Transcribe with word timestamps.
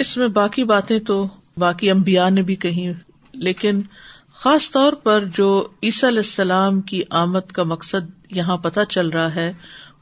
اس 0.00 0.16
میں 0.16 0.28
باقی 0.28 0.64
باتیں 0.64 0.98
تو 0.98 1.28
باقی 1.56 1.90
امبیا 1.90 2.28
نے 2.28 2.42
بھی 2.42 2.56
کہی 2.56 2.92
لیکن 3.32 3.82
خاص 4.34 4.70
طور 4.70 4.92
پر 4.92 5.24
جو 5.24 5.68
عیسی 5.82 6.08
علیہ 6.08 6.18
السلام 6.18 6.80
کی 6.80 7.02
آمد 7.10 7.52
کا 7.52 7.62
مقصد 7.62 8.10
یہاں 8.30 8.56
پتہ 8.56 8.80
چل 8.88 9.08
رہا 9.08 9.34
ہے، 9.34 9.52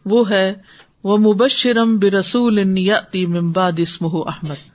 وہ 0.04 0.30
ہے، 0.30 0.54
وہ 1.04 1.16
مبشرم 1.16 1.98
برسول 1.98 2.64
ممباد 3.26 3.72
اسمہ 3.76 4.08
احمد. 4.12 4.68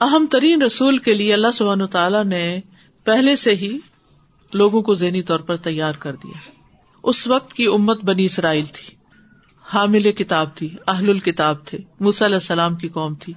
اہم 0.00 0.26
ترین 0.30 0.62
رسول 0.62 0.98
کے 0.98 1.14
لیے 1.14 1.32
اللہ 1.32 1.50
سبحان 1.54 1.86
تعالیٰ 1.86 2.24
نے 2.24 2.60
پہلے 3.04 3.36
سے 3.36 3.54
ہی 3.54 3.78
لوگوں 4.54 4.82
کو 4.82 4.94
ذہنی 4.94 5.22
طور 5.22 5.40
پر 5.40 5.56
تیار 5.56 5.92
کر 5.92 6.12
دیا۔ 6.12 6.50
اس 7.02 7.26
وقت 7.26 7.52
کی 7.52 7.66
امت 7.66 8.04
بنی 8.04 8.24
اسرائیل 8.24 8.64
تھی، 8.64 8.94
حامل 9.72 10.12
کتاب 10.12 10.54
تھی، 10.54 10.76
اہل 10.86 11.10
الکتاب 11.10 11.64
تھے 11.64 11.78
علیہ 12.24 12.34
السلام 12.34 12.76
کی 12.76 12.88
قوم 12.88 13.14
تھی۔ 13.14 13.32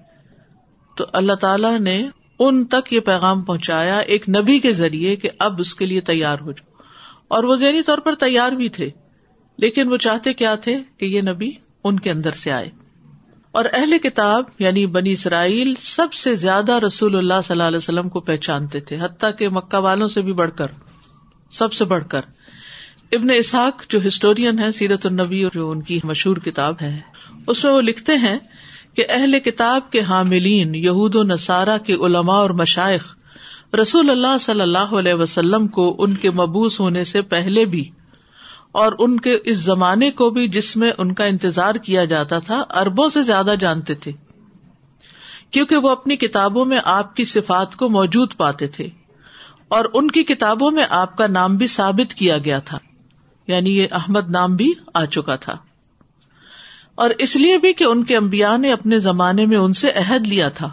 تو 0.96 1.06
اللہ 1.14 1.34
تعالیٰ 1.34 1.80
نے 1.80 2.10
ان 2.40 2.66
تک 2.66 2.94
یہ 2.94 3.00
پیغام 3.00 3.42
پہنچایا 3.42 3.98
ایک 3.98 4.30
نبی 4.30 4.60
کے 4.60 4.74
ذریعے 4.74 5.16
کہ 5.16 5.30
اب 5.40 5.60
اس 5.60 5.76
کے 5.76 5.86
لیے 5.86 6.02
تیار 6.02 6.38
ہو 6.42 6.52
جاؤ۔ 6.52 6.74
اور 7.28 7.44
وہ 7.44 7.56
ذہنی 7.56 7.82
طور 7.82 7.98
پر 7.98 8.16
تیار 8.16 8.52
بھی 8.52 8.70
تھے، 8.70 8.90
لیکن 9.58 9.92
وہ 9.92 9.98
چاہتے 9.98 10.34
کیا 10.34 10.56
تھے 10.56 10.78
کہ 10.98 11.06
یہ 11.06 11.22
نبی 11.30 11.52
ان 11.84 12.00
کے 12.00 12.12
اندر 12.12 12.32
سے 12.32 12.52
آئے۔ 12.52 12.70
اور 13.52 13.66
اہل 13.74 13.98
کتاب 13.98 14.44
یعنی 14.60 14.86
بنی 14.86 15.12
اسرائیل 15.12 15.74
سب 15.76 16.14
سے 16.14 16.36
زیادہ 16.36 16.80
رسول 16.80 17.18
اللہ 17.18 17.34
صلی 17.44 17.54
اللہ 17.54 17.64
علیہ 17.64 17.78
وسلم 17.78 18.10
کو 18.10 18.20
پہچانتے 18.20 18.80
تھے، 18.80 18.98
حتیٰ 19.02 19.32
کہ 19.38 19.50
مکہ 19.50 19.78
والوں 19.78 20.08
سے 20.08 20.22
بھی 20.22 20.34
بڑھ 20.34 20.52
کر، 20.56 20.68
سب 21.52 21.74
سے 21.74 21.86
بڑھ 21.86 22.04
کر۔ 22.10 22.22
ابن 23.12 23.28
اسحاق 23.36 23.84
جو 23.90 24.00
ہسٹورین 24.08 24.60
ہے 24.60 24.72
سیرت 24.72 25.06
النبی 25.06 25.44
اور 25.44 25.52
جو 25.54 25.72
ان 25.72 25.82
کی 25.82 26.00
مشہور 26.04 26.38
کتاب 26.38 26.76
ہے 26.82 27.00
اس 27.48 27.64
میں 27.64 27.72
وہ 27.72 27.82
لکھتے 27.82 28.14
ہیں 28.14 28.38
کہ 28.96 29.06
اہل 29.10 29.40
کتاب 29.40 29.92
کے 29.92 30.02
حاملین 30.02 30.76
یہود 30.76 31.16
و 31.16 31.24
نصارہ 31.24 31.78
کے 31.78 31.94
علماء 31.94 32.38
اور 32.38 32.50
مشائق 32.50 33.76
رسول 33.76 34.10
اللہ 34.10 34.38
صلی 34.42 34.62
اللہ 34.62 34.94
علیہ 34.96 35.14
وسلم 35.14 35.68
کو 35.68 35.96
ان 36.00 36.14
کے 36.16 36.32
مبوس 36.32 36.80
ہونے 36.80 37.04
سے 37.04 37.22
پہلے 37.22 37.66
بھی 37.66 37.90
اور 38.72 38.94
ان 39.00 39.20
کے 39.20 39.38
اس 39.44 39.58
زمانے 39.58 40.12
کو 40.12 40.30
بھی 40.30 40.48
جس 40.48 40.76
میں 40.78 40.92
ان 40.98 41.14
کا 41.14 41.26
انتظار 41.26 41.76
کیا 41.76 42.06
جاتا 42.06 42.40
تھا 42.40 42.64
اربوں 42.70 43.10
سے 43.10 43.22
زیادہ 43.22 43.56
جانتے 43.60 43.94
تھے، 43.96 44.12
کیونکہ 45.52 45.78
وہ 45.78 45.90
اپنی 45.90 46.16
کتابوں 46.16 46.66
میں 46.66 46.80
آپ 46.84 47.16
کی 47.16 47.26
صفات 47.26 47.76
کو 47.76 47.90
موجود 47.90 48.36
پاتے 48.38 48.68
تھے 48.68 48.88
اور 49.68 49.86
ان 49.94 50.12
کی 50.12 50.24
کتابوں 50.24 50.72
میں 50.72 50.86
آپ 50.90 51.18
کا 51.18 51.28
نام 51.28 51.56
بھی 51.56 51.68
ثابت 51.68 52.14
کیا 52.14 52.38
گیا 52.38 52.60
تھا 52.60 52.80
یعنی 53.48 53.78
یہ 53.78 53.88
احمد 53.92 54.30
نام 54.30 54.56
بھی 54.56 54.74
آ 54.94 55.06
چکا 55.06 55.36
تھا۔ 55.36 55.58
اور 56.96 57.10
اس 57.20 57.36
لیے 57.36 57.58
بھی 57.58 57.74
کہ 57.74 57.84
ان 57.84 58.04
کے 58.04 58.18
امبیا 58.18 58.58
نے 58.58 58.72
اپنے 58.72 59.00
زمانے 59.00 59.46
میں 59.46 59.58
ان 59.58 59.74
سے 59.74 59.90
عہد 59.90 60.28
لیا 60.28 60.50
تھا 60.50 60.70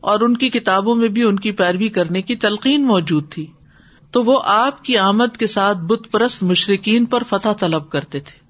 اور 0.00 0.20
ان 0.20 0.36
کی 0.36 0.50
کتابوں 0.50 0.94
میں 0.94 1.08
بھی 1.08 1.22
ان 1.22 1.38
کی 1.38 1.52
پیروی 1.52 1.88
کرنے 1.88 2.22
کی 2.22 2.36
تلقین 2.36 2.86
موجود 2.86 3.32
تھی۔ 3.32 3.46
تو 4.10 4.24
وہ 4.24 4.40
آپ 4.44 4.84
کی 4.84 4.98
آمد 4.98 5.36
کے 5.36 5.46
ساتھ 5.46 5.78
بت 5.78 6.12
پرست 6.12 6.42
مشرقین 6.42 7.04
پر 7.04 7.22
فتح 7.22 7.48
طلب 7.60 7.90
کرتے 7.90 8.20
تھے 8.20 8.46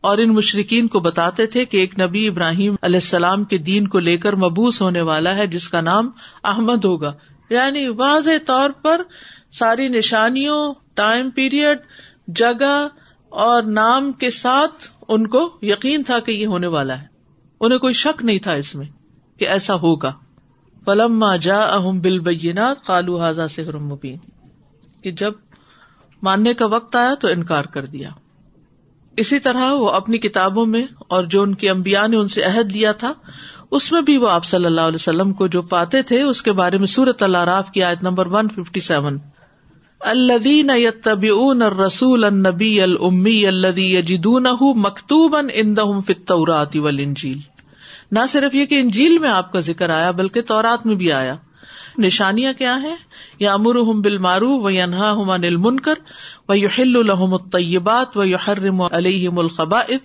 اور 0.00 0.18
ان 0.18 0.28
مشرقین 0.28 0.86
کو 0.86 1.00
بتاتے 1.00 1.46
تھے 1.46 1.64
کہ 1.64 1.76
ایک 1.76 2.00
نبی 2.00 2.28
ابراہیم 2.28 2.74
علیہ 2.82 2.96
السلام 2.96 3.44
کے 3.44 3.58
دین 3.58 3.88
کو 3.88 3.98
لے 3.98 4.16
کر 4.16 4.36
مبوس 4.36 4.82
ہونے 4.82 5.00
والا 5.00 5.36
ہے، 5.36 5.46
جس 5.46 5.68
کا 5.68 5.80
نام 5.80 6.10
احمد 6.44 6.84
ہوگا۔ 6.84 7.12
یعنی 7.50 7.88
واضح 7.88 8.30
طور 8.46 8.70
پر 8.70 9.02
ساری 9.52 9.88
نشانیوں 9.88 10.74
ٹائم 10.94 11.30
پیریڈ 11.30 11.78
جگہ 12.28 12.88
اور 13.28 13.62
نام 13.62 14.12
کے 14.12 14.30
ساتھ 14.30 14.93
ان 15.08 15.26
کو 15.26 15.58
یقین 15.62 16.02
تھا 16.02 16.18
کہ 16.18 16.32
یہ 16.32 16.46
ہونے 16.46 16.66
والا 16.66 17.02
ہے۔ 17.02 17.06
انہیں 17.60 17.78
کوئی 17.78 17.94
شک 17.94 18.24
نہیں 18.24 18.38
تھا 18.38 18.52
اس 18.52 18.74
میں 18.74 18.86
کہ 19.38 19.48
ایسا 19.48 19.74
ہوگا۔ 19.74 20.12
فلم 20.84 21.24
جا 21.40 21.58
اہم 21.58 22.00
بل 22.00 22.18
بینات 22.18 22.86
کالو 22.86 23.20
حاضا 23.20 23.48
سے 23.48 23.62
مبین 23.62 24.18
کہ 25.02 25.10
جب 25.10 25.32
ماننے 26.22 26.54
کا 26.54 26.66
وقت 26.66 26.96
آیا 26.96 27.14
تو 27.14 27.28
انکار 27.28 27.64
کر 27.64 27.86
دیا۔ 27.86 28.08
اسی 29.16 29.38
طرح 29.38 29.72
وہ 29.72 29.90
اپنی 29.90 30.18
کتابوں 30.18 30.66
میں 30.66 30.86
اور 30.98 31.24
جو 31.24 31.42
ان 31.42 31.54
کی 31.54 31.68
امبیا 31.68 32.06
نے 32.06 32.16
ان 32.16 32.28
سے 32.28 32.42
عہد 32.42 32.72
لیا 32.72 32.92
تھا، 32.92 33.12
اس 33.70 33.92
میں 33.92 34.02
بھی 34.02 34.16
وہ 34.16 34.28
آپ 34.28 34.44
صلی 34.44 34.64
اللہ 34.64 34.80
علیہ 34.80 34.94
وسلم 34.94 35.32
کو 35.32 35.46
جو 35.46 35.62
پاتے 35.62 36.02
تھے، 36.02 36.22
اس 36.22 36.42
کے 36.42 36.52
بارے 36.52 36.78
میں 36.78 36.86
سورت 36.86 37.22
اللہ 37.22 37.38
راف 37.38 37.70
کی 37.70 37.82
آیت 37.82 38.02
نمبر 38.02 38.26
ون 38.26 38.48
ففٹی 38.48 38.80
سیون 38.80 39.18
الدین 40.04 40.70
اون 41.30 41.62
رسول 41.62 42.24
النبی 42.24 42.82
المی 42.82 43.46
الدی 43.46 43.96
یجدون 43.96 44.46
مکتوب 44.60 45.36
ان 45.54 45.74
فطورات 46.02 46.76
انجیل 46.98 47.38
نہ 48.12 48.18
صرف 48.28 48.54
یہ 48.54 48.66
کہ 48.66 48.80
انجیل 48.80 49.18
میں 49.18 49.28
آپ 49.28 49.52
کا 49.52 49.60
ذکر 49.60 49.90
آیا، 49.90 50.10
بلکہ 50.10 50.40
تورات 50.40 50.86
میں 50.86 50.94
بھی 50.94 51.12
آیا۔ 51.12 51.36
نشانیاں 51.98 52.52
کیا 52.52 52.82
ہیں؟ 52.82 52.96
یا 53.40 53.54
امر 53.54 53.74
ہم 53.74 54.00
بال 54.00 54.18
مارو 54.18 54.60
و 54.60 54.66
انہا 54.66 55.36
نل 55.36 55.56
منکر 55.56 55.94
و 56.48 56.54
یو 56.54 56.68
الحم 56.78 57.34
الطیبات 57.34 58.16
و 58.16 58.24
یو 58.24 58.36
حرم 58.36 58.80
علیہم 58.80 59.38
الخبائف 59.38 60.00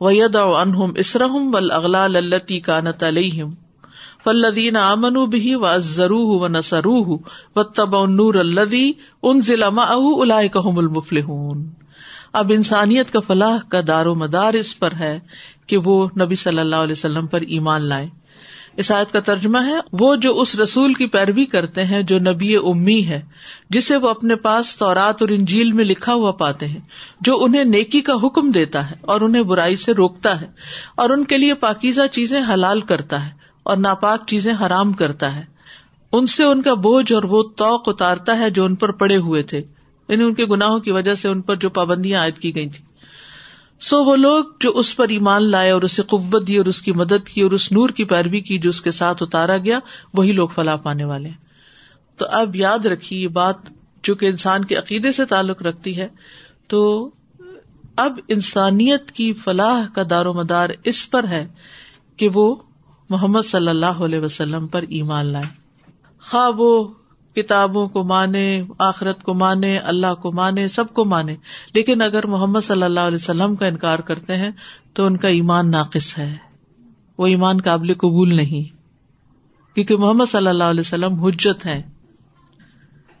و 0.00 0.10
ید 0.10 0.36
انہم 0.36 0.92
اسرحم 0.96 1.54
و 1.54 1.58
فلدین 4.26 4.76
امن 4.76 5.30
بھی 5.30 5.54
و 5.54 5.66
ازرو 5.66 6.38
و 6.38 6.48
نسرو 6.48 7.18
و 7.56 7.62
تب 7.62 8.06
نور 8.06 8.34
الدی 8.34 8.92
ان 9.22 9.40
ضلع 9.40 9.68
الاحم 9.76 10.78
المفلحون۔ 10.78 11.70
اب 12.32 12.52
انسانیت 12.54 13.12
کا 13.12 13.20
فلاح 13.20 13.58
کا 13.68 13.80
دار 13.86 14.06
و 14.06 14.14
مدار 14.14 14.54
اس 14.54 14.78
پر 14.78 14.92
ہے 14.92 15.20
کہ 15.66 15.76
وہ 15.76 16.08
نبی 16.20 16.34
صلی 16.34 16.58
اللہ 16.58 16.76
علیہ 16.76 16.92
وسلم 16.92 17.26
پر 17.26 17.40
ایمان 17.40 17.82
لائے۔ 17.82 18.08
آیت 18.90 19.12
کا 19.12 19.20
ترجمہ 19.20 19.58
ہے، 19.58 19.76
وہ 19.92 20.16
جو 20.16 20.40
اس 20.40 20.56
رسول 20.56 20.94
کی 20.94 21.06
پیروی 21.06 21.44
کرتے 21.44 21.84
ہیں، 21.84 22.02
جو 22.02 22.18
نبی 22.18 22.56
امی 22.56 23.04
ہے، 23.04 23.22
جسے 23.70 23.96
وہ 23.96 24.08
اپنے 24.08 24.34
پاس 24.34 24.76
تورات 24.76 25.22
اور 25.22 25.30
انجیل 25.30 25.72
میں 25.72 25.84
لکھا 25.84 26.14
ہوا 26.14 26.32
پاتے 26.32 26.66
ہیں، 26.66 26.80
جو 27.20 27.44
انہیں 27.44 27.64
نیکی 27.64 28.00
کا 28.00 28.12
حکم 28.22 28.50
دیتا 28.50 28.90
ہے 28.90 28.96
اور 29.00 29.20
انہیں 29.20 29.42
برائی 29.42 29.76
سے 29.76 29.92
روکتا 29.92 30.40
ہے 30.40 30.46
اور 30.96 31.10
ان 31.10 31.24
کے 31.24 31.38
لیے 31.38 31.54
پاکیزہ 31.54 32.06
چیزیں 32.12 32.40
حلال 32.54 32.80
کرتا 32.80 33.26
ہے۔ 33.26 33.35
اور 33.66 33.76
ناپاک 33.76 34.22
چیزیں 34.26 34.54
حرام 34.66 34.92
کرتا 34.92 35.36
ہے۔ 35.36 35.42
ان 36.12 36.26
سے 36.26 36.44
ان 36.44 36.62
کا 36.62 36.74
بوجھ 36.74 37.12
اور 37.12 37.22
وہ 37.22 37.42
توق 37.42 37.88
اتارتا 37.88 38.38
ہے 38.38 38.50
جو 38.50 38.64
ان 38.64 38.74
پر 38.74 38.92
پڑے 38.92 39.16
ہوئے 39.16 39.42
تھے۔ 39.42 39.62
یعنی 40.08 40.24
ان 40.24 40.34
کے 40.34 40.44
گناہوں 40.44 40.80
کی 40.80 40.90
وجہ 40.90 41.14
سے 41.14 41.28
ان 41.28 41.42
پر 41.42 41.56
جو 41.56 41.70
پابندیاں 41.70 42.20
عائد 42.20 42.38
کی 42.38 42.54
گئی 42.54 42.68
تھی 42.68 42.84
سو 43.80 44.04
وہ 44.04 44.16
لوگ 44.16 44.44
جو 44.60 44.70
اس 44.70 44.96
پر 44.96 45.08
ایمان 45.08 45.50
لائے 45.50 45.70
اور 45.70 45.82
اسے 45.82 46.02
قوت 46.02 46.46
دی 46.46 46.56
اور 46.56 46.66
اس 46.66 46.82
کی 46.82 46.92
مدد 46.92 47.28
کی 47.28 47.40
اور 47.40 47.50
اس 47.50 47.72
نور 47.72 47.88
کی 47.88 48.04
پیروی 48.04 48.40
کی 48.40 48.58
جو 48.58 48.70
اس 48.70 48.82
کے 48.82 48.90
ساتھ 48.90 49.22
اتارا 49.22 49.56
گیا، 49.56 49.78
وہی 50.14 50.32
لوگ 50.32 50.48
فلاح 50.48 50.76
پانے 50.76 51.04
والے 51.04 51.28
تو 52.16 52.26
اب 52.28 52.56
یاد 52.56 52.86
رکھیے 52.86 53.20
یہ 53.20 53.28
بات 53.28 53.56
جو 54.02 54.14
کہ 54.14 54.26
انسان 54.26 54.64
کے 54.64 54.74
عقیدے 54.74 55.12
سے 55.12 55.24
تعلق 55.24 55.62
رکھتی 55.62 55.96
ہے۔ 55.96 56.08
تو 56.68 57.10
اب 57.96 58.18
انسانیت 58.28 59.12
کی 59.12 59.32
فلاح 59.32 59.86
کا 59.94 60.02
دار 60.10 60.26
و 60.26 60.32
مدار 60.32 60.70
اس 60.84 61.10
پر 61.10 61.24
ہے 61.28 61.46
کہ 62.16 62.28
وہ 62.34 62.54
محمد 63.10 63.40
صلی 63.44 63.68
اللہ 63.68 63.86
علیہ 63.86 64.20
وسلم 64.20 64.66
پر 64.66 64.84
ایمان 64.88 65.26
لائے۔ 65.26 65.44
خواہ 66.22 66.50
وہ 66.56 66.88
کتابوں 67.34 67.88
کو 67.88 68.04
مانے، 68.04 68.62
آخرت 68.78 69.22
کو 69.22 69.34
مانے، 69.34 69.78
اللہ 69.78 70.14
کو 70.14 70.32
مانے، 70.32 70.68
سب 70.68 70.88
کو 70.88 71.04
مانے، 71.04 71.36
لیکن 71.74 72.02
اگر 72.02 72.26
محمد 72.26 72.60
صلی 72.60 72.82
اللہ 72.82 73.00
علیہ 73.00 73.16
وسلم 73.16 73.56
کا 73.56 73.66
انکار 73.66 73.98
کرتے 73.98 74.36
ہیں 74.36 74.50
تو 74.92 75.06
ان 75.06 75.16
کا 75.16 75.28
ایمان 75.28 75.70
ناقص 75.70 76.18
ہے۔ 76.18 76.36
وہ 77.18 77.26
ایمان 77.26 77.60
قابل 77.60 77.94
قبول 77.94 78.34
نہیں، 78.34 78.76
کیونکہ 79.74 79.96
محمد 79.96 80.24
صلی 80.28 80.46
اللہ 80.46 80.64
علیہ 80.64 80.80
وسلم 80.80 81.14
حجت 81.14 81.66
ہے 81.66 81.82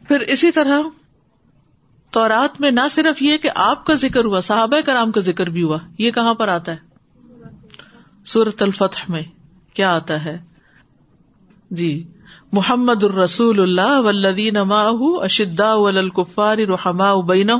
پھر 0.08 0.20
اسی 0.20 0.50
طرح 0.50 0.80
تو 2.10 2.28
رات 2.28 2.60
میں 2.60 2.70
نہ 2.70 2.88
صرف 2.90 3.22
یہ 3.22 3.36
کہ 3.36 3.50
آپ 3.54 3.86
کا 3.86 3.94
ذکر 3.94 4.24
ہوا، 4.24 4.40
صحابہ 4.40 4.80
کرام 4.80 5.12
کا 5.12 5.20
ذکر 5.20 5.46
بھی 5.46 5.62
ہوا، 5.62 5.78
یہ 5.98 6.10
کہاں 6.10 6.34
پر 6.34 6.48
آتا 6.48 6.72
ہے؟ 6.72 6.76
سورت 8.24 8.62
الفتح 8.62 8.98
میں۔ 9.08 9.22
کیا 9.76 9.94
آتا 9.94 10.24
ہے؟ 10.24 10.38
جی 11.70 12.04
محمد 12.52 13.04
الرسول 13.04 13.60
اللہ 13.60 14.00
ولدین 14.00 14.56
اشدا 14.56 15.72
الکفار 15.72 16.58
رحما 16.58 17.14
بین 17.20 17.50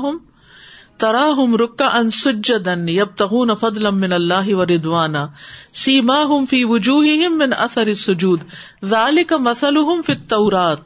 ترا 0.97 1.27
ہم 1.37 1.55
رکا 1.55 1.87
ان 1.87 2.09
سجدن 2.09 2.89
یب 2.89 3.15
تغون 3.15 3.55
فضل 3.55 3.89
من 3.91 4.13
اللہ 4.13 4.53
و 4.55 4.65
ردوانا 4.65 5.27
سیما 5.73 6.21
ہم 6.23 6.45
فی 6.45 6.63
وجوہ 6.63 7.27
من 7.29 7.53
اثر 7.57 7.93
سجود 7.93 8.43
ذالک 8.85 9.33
مثلہم 9.33 10.01
فی 10.01 10.13
التورات۔ 10.13 10.79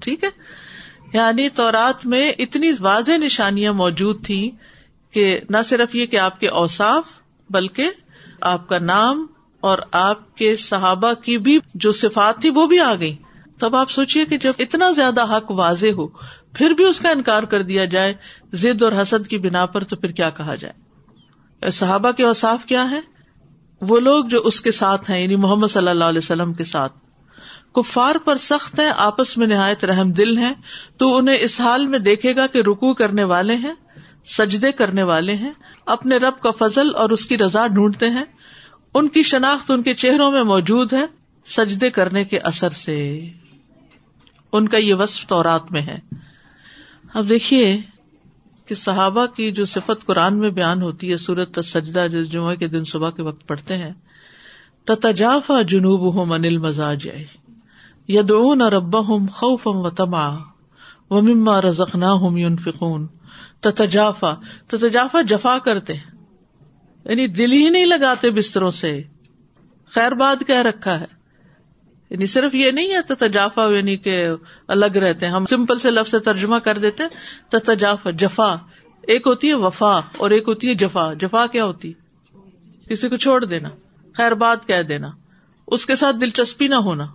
ٹھیک 0.00 0.24
ہے؟ 0.24 0.28
یعنی 1.12 1.48
تورات 1.48 2.06
میں 2.06 2.32
اتنی 2.38 2.70
واضح 2.80 3.12
نشانیاں 3.12 3.72
موجود 3.72 4.24
تھی 4.24 4.50
کہ 5.14 5.40
نہ 5.50 5.62
صرف 5.64 5.94
یہ 5.94 6.06
کہ 6.06 6.16
آپ 6.16 6.40
کے 6.40 6.48
اوصاف، 6.48 7.04
بلکہ 7.50 7.90
آپ 8.40 8.68
کا 8.68 8.78
نام 8.78 9.26
اور 9.62 9.78
آپ 9.92 10.36
کے 10.36 10.56
صحابہ 10.56 11.12
کی 11.12 11.38
بھی 11.38 11.58
جو 11.74 11.92
صفات 11.92 12.40
تھی 12.40 12.50
وہ 12.50 12.66
بھی 12.66 12.80
آ 12.80 12.94
گئی۔ 12.94 13.16
تب 13.60 13.76
آپ 13.76 13.90
سوچیے 13.90 14.24
کہ 14.24 14.38
جب 14.38 14.52
اتنا 14.58 14.90
زیادہ 14.90 15.36
حق 15.36 15.50
واضح 15.50 15.86
ہو، 15.86 16.08
پھر 16.54 16.70
بھی 16.70 16.84
اس 16.84 17.00
کا 17.00 17.10
انکار 17.10 17.42
کر 17.42 17.62
دیا 17.62 17.84
جائے 17.84 18.14
ضد 18.52 18.82
اور 18.82 18.92
حسد 18.92 19.26
کی 19.26 19.38
بنا 19.38 19.66
پر 19.66 19.84
تو 19.84 19.96
پھر 19.96 20.10
کیا 20.10 20.30
کہا 20.30 20.54
جائے؟ 20.54 20.82
صحابہ 21.70 22.10
کے 22.10 22.24
اوساف 22.24 22.64
کیا 22.64 22.90
ہے 22.90 23.00
وہ 23.80 24.00
لوگ 24.00 24.24
جو 24.24 24.38
اس 24.38 24.60
کے 24.60 24.70
ساتھ 24.70 25.10
ہیں 25.10 25.20
یعنی 25.20 25.36
محمد 25.36 25.66
صلی 25.66 25.88
اللہ 25.88 26.04
علیہ 26.04 26.18
وسلم 26.18 26.52
کے 26.52 26.64
ساتھ۔ 26.64 26.92
کفار 27.74 28.14
پر 28.14 28.36
سخت 28.36 28.80
ہیں، 28.80 28.92
آپس 28.96 29.38
میں 29.38 29.46
نہایت 29.46 29.84
رحم 29.84 30.12
دل 30.12 30.38
ہیں۔ 30.38 30.54
تو 30.96 31.16
انہیں 31.16 31.38
اس 31.40 31.60
حال 31.60 31.86
میں 31.86 31.98
دیکھے 31.98 32.36
گا 32.36 32.46
کہ 32.46 32.58
رکو 32.58 32.94
کرنے 32.94 33.24
والے 33.24 33.54
ہیں، 33.54 33.74
سجدے 34.24 34.72
کرنے 34.72 35.02
والے 35.02 35.34
ہیں، 35.34 35.52
اپنے 35.86 36.16
رب 36.16 36.40
کا 36.40 36.50
فضل 36.50 36.94
اور 36.94 37.10
اس 37.10 37.26
کی 37.26 37.38
رضا 37.38 37.66
ڈھونڈتے 37.66 38.10
ہیں۔ 38.10 38.24
ان 38.94 39.08
کی 39.08 39.22
شناخت 39.22 39.70
ان 39.70 39.82
کے 39.82 39.94
چہروں 39.94 40.32
میں 40.32 40.42
موجود 40.42 40.92
ہے 40.92 41.06
سجدے 41.46 41.90
کرنے 41.90 42.24
کے 42.24 42.38
اثر 42.38 42.70
سے۔ 42.70 43.28
ان 44.52 44.68
کا 44.68 44.76
یہ 44.76 44.94
وصف 44.94 45.26
تورات 45.26 45.72
میں 45.72 45.82
ہے۔ 45.82 45.98
اب 47.14 47.28
دیکھیے 47.28 47.80
کہ 48.66 48.74
صحابہ 48.74 49.26
کی 49.26 49.50
جو 49.50 49.64
صفت 49.64 50.06
قرآن 50.06 50.38
میں 50.38 50.50
بیان 50.50 50.82
ہوتی 50.82 51.10
ہے 51.10 51.16
سورت 51.16 51.58
سجدہ 51.64 52.06
جو 52.12 52.22
جمعہ 52.22 52.54
کے 52.54 52.68
دن 52.68 52.84
صبح 52.84 53.10
کے 53.10 53.22
وقت 53.22 53.48
پڑھتے 53.48 53.76
ہیں 53.76 53.92
تجافا 54.84 55.62
جنوب 55.62 56.14
ہوں 56.14 56.34
انل 56.34 56.58
مزاج 56.58 57.08
یدعون 58.08 58.60
ربهم 58.60 59.26
خوفا 59.26 59.70
وطمعا 59.70 60.36
ومما 61.10 61.60
رزقناهم 61.60 62.38
ينفقون 62.38 63.06
تتجافا 63.60 64.34
تتجافا 64.68 65.20
جفا 65.20 65.58
کرتے 65.64 65.94
ہیں۔ 65.94 66.11
یعنی 67.04 67.26
دل 67.26 67.52
ہی 67.52 67.68
نہیں 67.68 67.86
لگاتے 67.86 68.30
بستروں 68.30 68.70
سے۔ 68.70 69.02
خیر 69.90 70.12
بات 70.12 70.46
کہہ 70.46 70.62
رکھا 70.62 71.00
ہے۔ 71.00 71.22
یعنی 72.10 72.26
صرف 72.26 72.54
یہ 72.54 72.70
نہیں 72.70 72.92
ہے 72.92 73.14
تجافا 73.14 73.68
یعنی 73.70 73.96
کہ 73.96 74.28
الگ 74.68 74.86
رہتے 74.86 75.26
ہیں۔ 75.26 75.32
ہم 75.32 75.46
سمپل 75.46 75.78
سے 75.78 75.90
لفظ 75.90 76.14
ترجمہ 76.24 76.56
کر 76.56 76.78
دیتے 76.78 77.04
تجافا 77.48 78.10
جفا۔ 78.10 78.56
ایک 79.02 79.26
ہوتی 79.26 79.48
ہے 79.48 79.54
وفا 79.54 80.00
اور 80.16 80.30
ایک 80.30 80.44
ہوتی 80.48 80.68
ہے 80.68 80.74
جفا۔ 80.74 81.12
جفا 81.12 81.46
کیا 81.46 81.64
ہوتی؟ 81.64 81.92
کسی 82.88 83.08
کو 83.08 83.16
چھوڑ 83.16 83.44
دینا۔ 83.44 83.68
خیر 84.14 84.32
بات 84.32 84.66
کہہ 84.66 84.82
دینا۔ 84.82 85.08
اس 85.66 85.86
کے 85.86 85.96
ساتھ 85.96 86.16
دلچسپی 86.16 86.68
نہ 86.68 86.74
ہونا۔ 86.74 87.06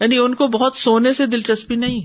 یعنی 0.00 0.18
ان 0.18 0.34
کو 0.34 0.48
بہت 0.48 0.76
سونے 0.76 1.12
سے 1.12 1.26
دلچسپی 1.26 1.76
نہیں۔ 1.76 2.00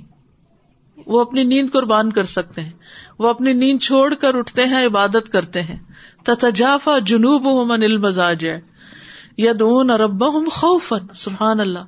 وہ 1.06 1.22
اپنی 1.22 1.44
نیند 1.44 1.70
قربان 1.74 2.12
کر 2.12 2.24
سکتے 2.24 2.62
ہیں۔ 2.62 2.72
وہ 3.20 3.28
اپنی 3.28 3.54
نیند 3.54 3.80
چھوڑ 3.82 4.14
کر 4.14 4.36
اٹھتے 4.36 4.66
ہیں، 4.66 4.86
عبادت 4.86 5.32
کرتے 5.32 5.62
ہیں۔ 5.62 5.80
تجافا 6.24 7.00
جنوب 7.00 7.72
من 7.72 7.84
المزاج 7.84 8.46
یا 9.38 9.52
دون 9.60 9.90
اربا 9.90 10.28
خوفن 10.52 11.14
سبحان 11.16 11.60
اللہ 11.60 11.80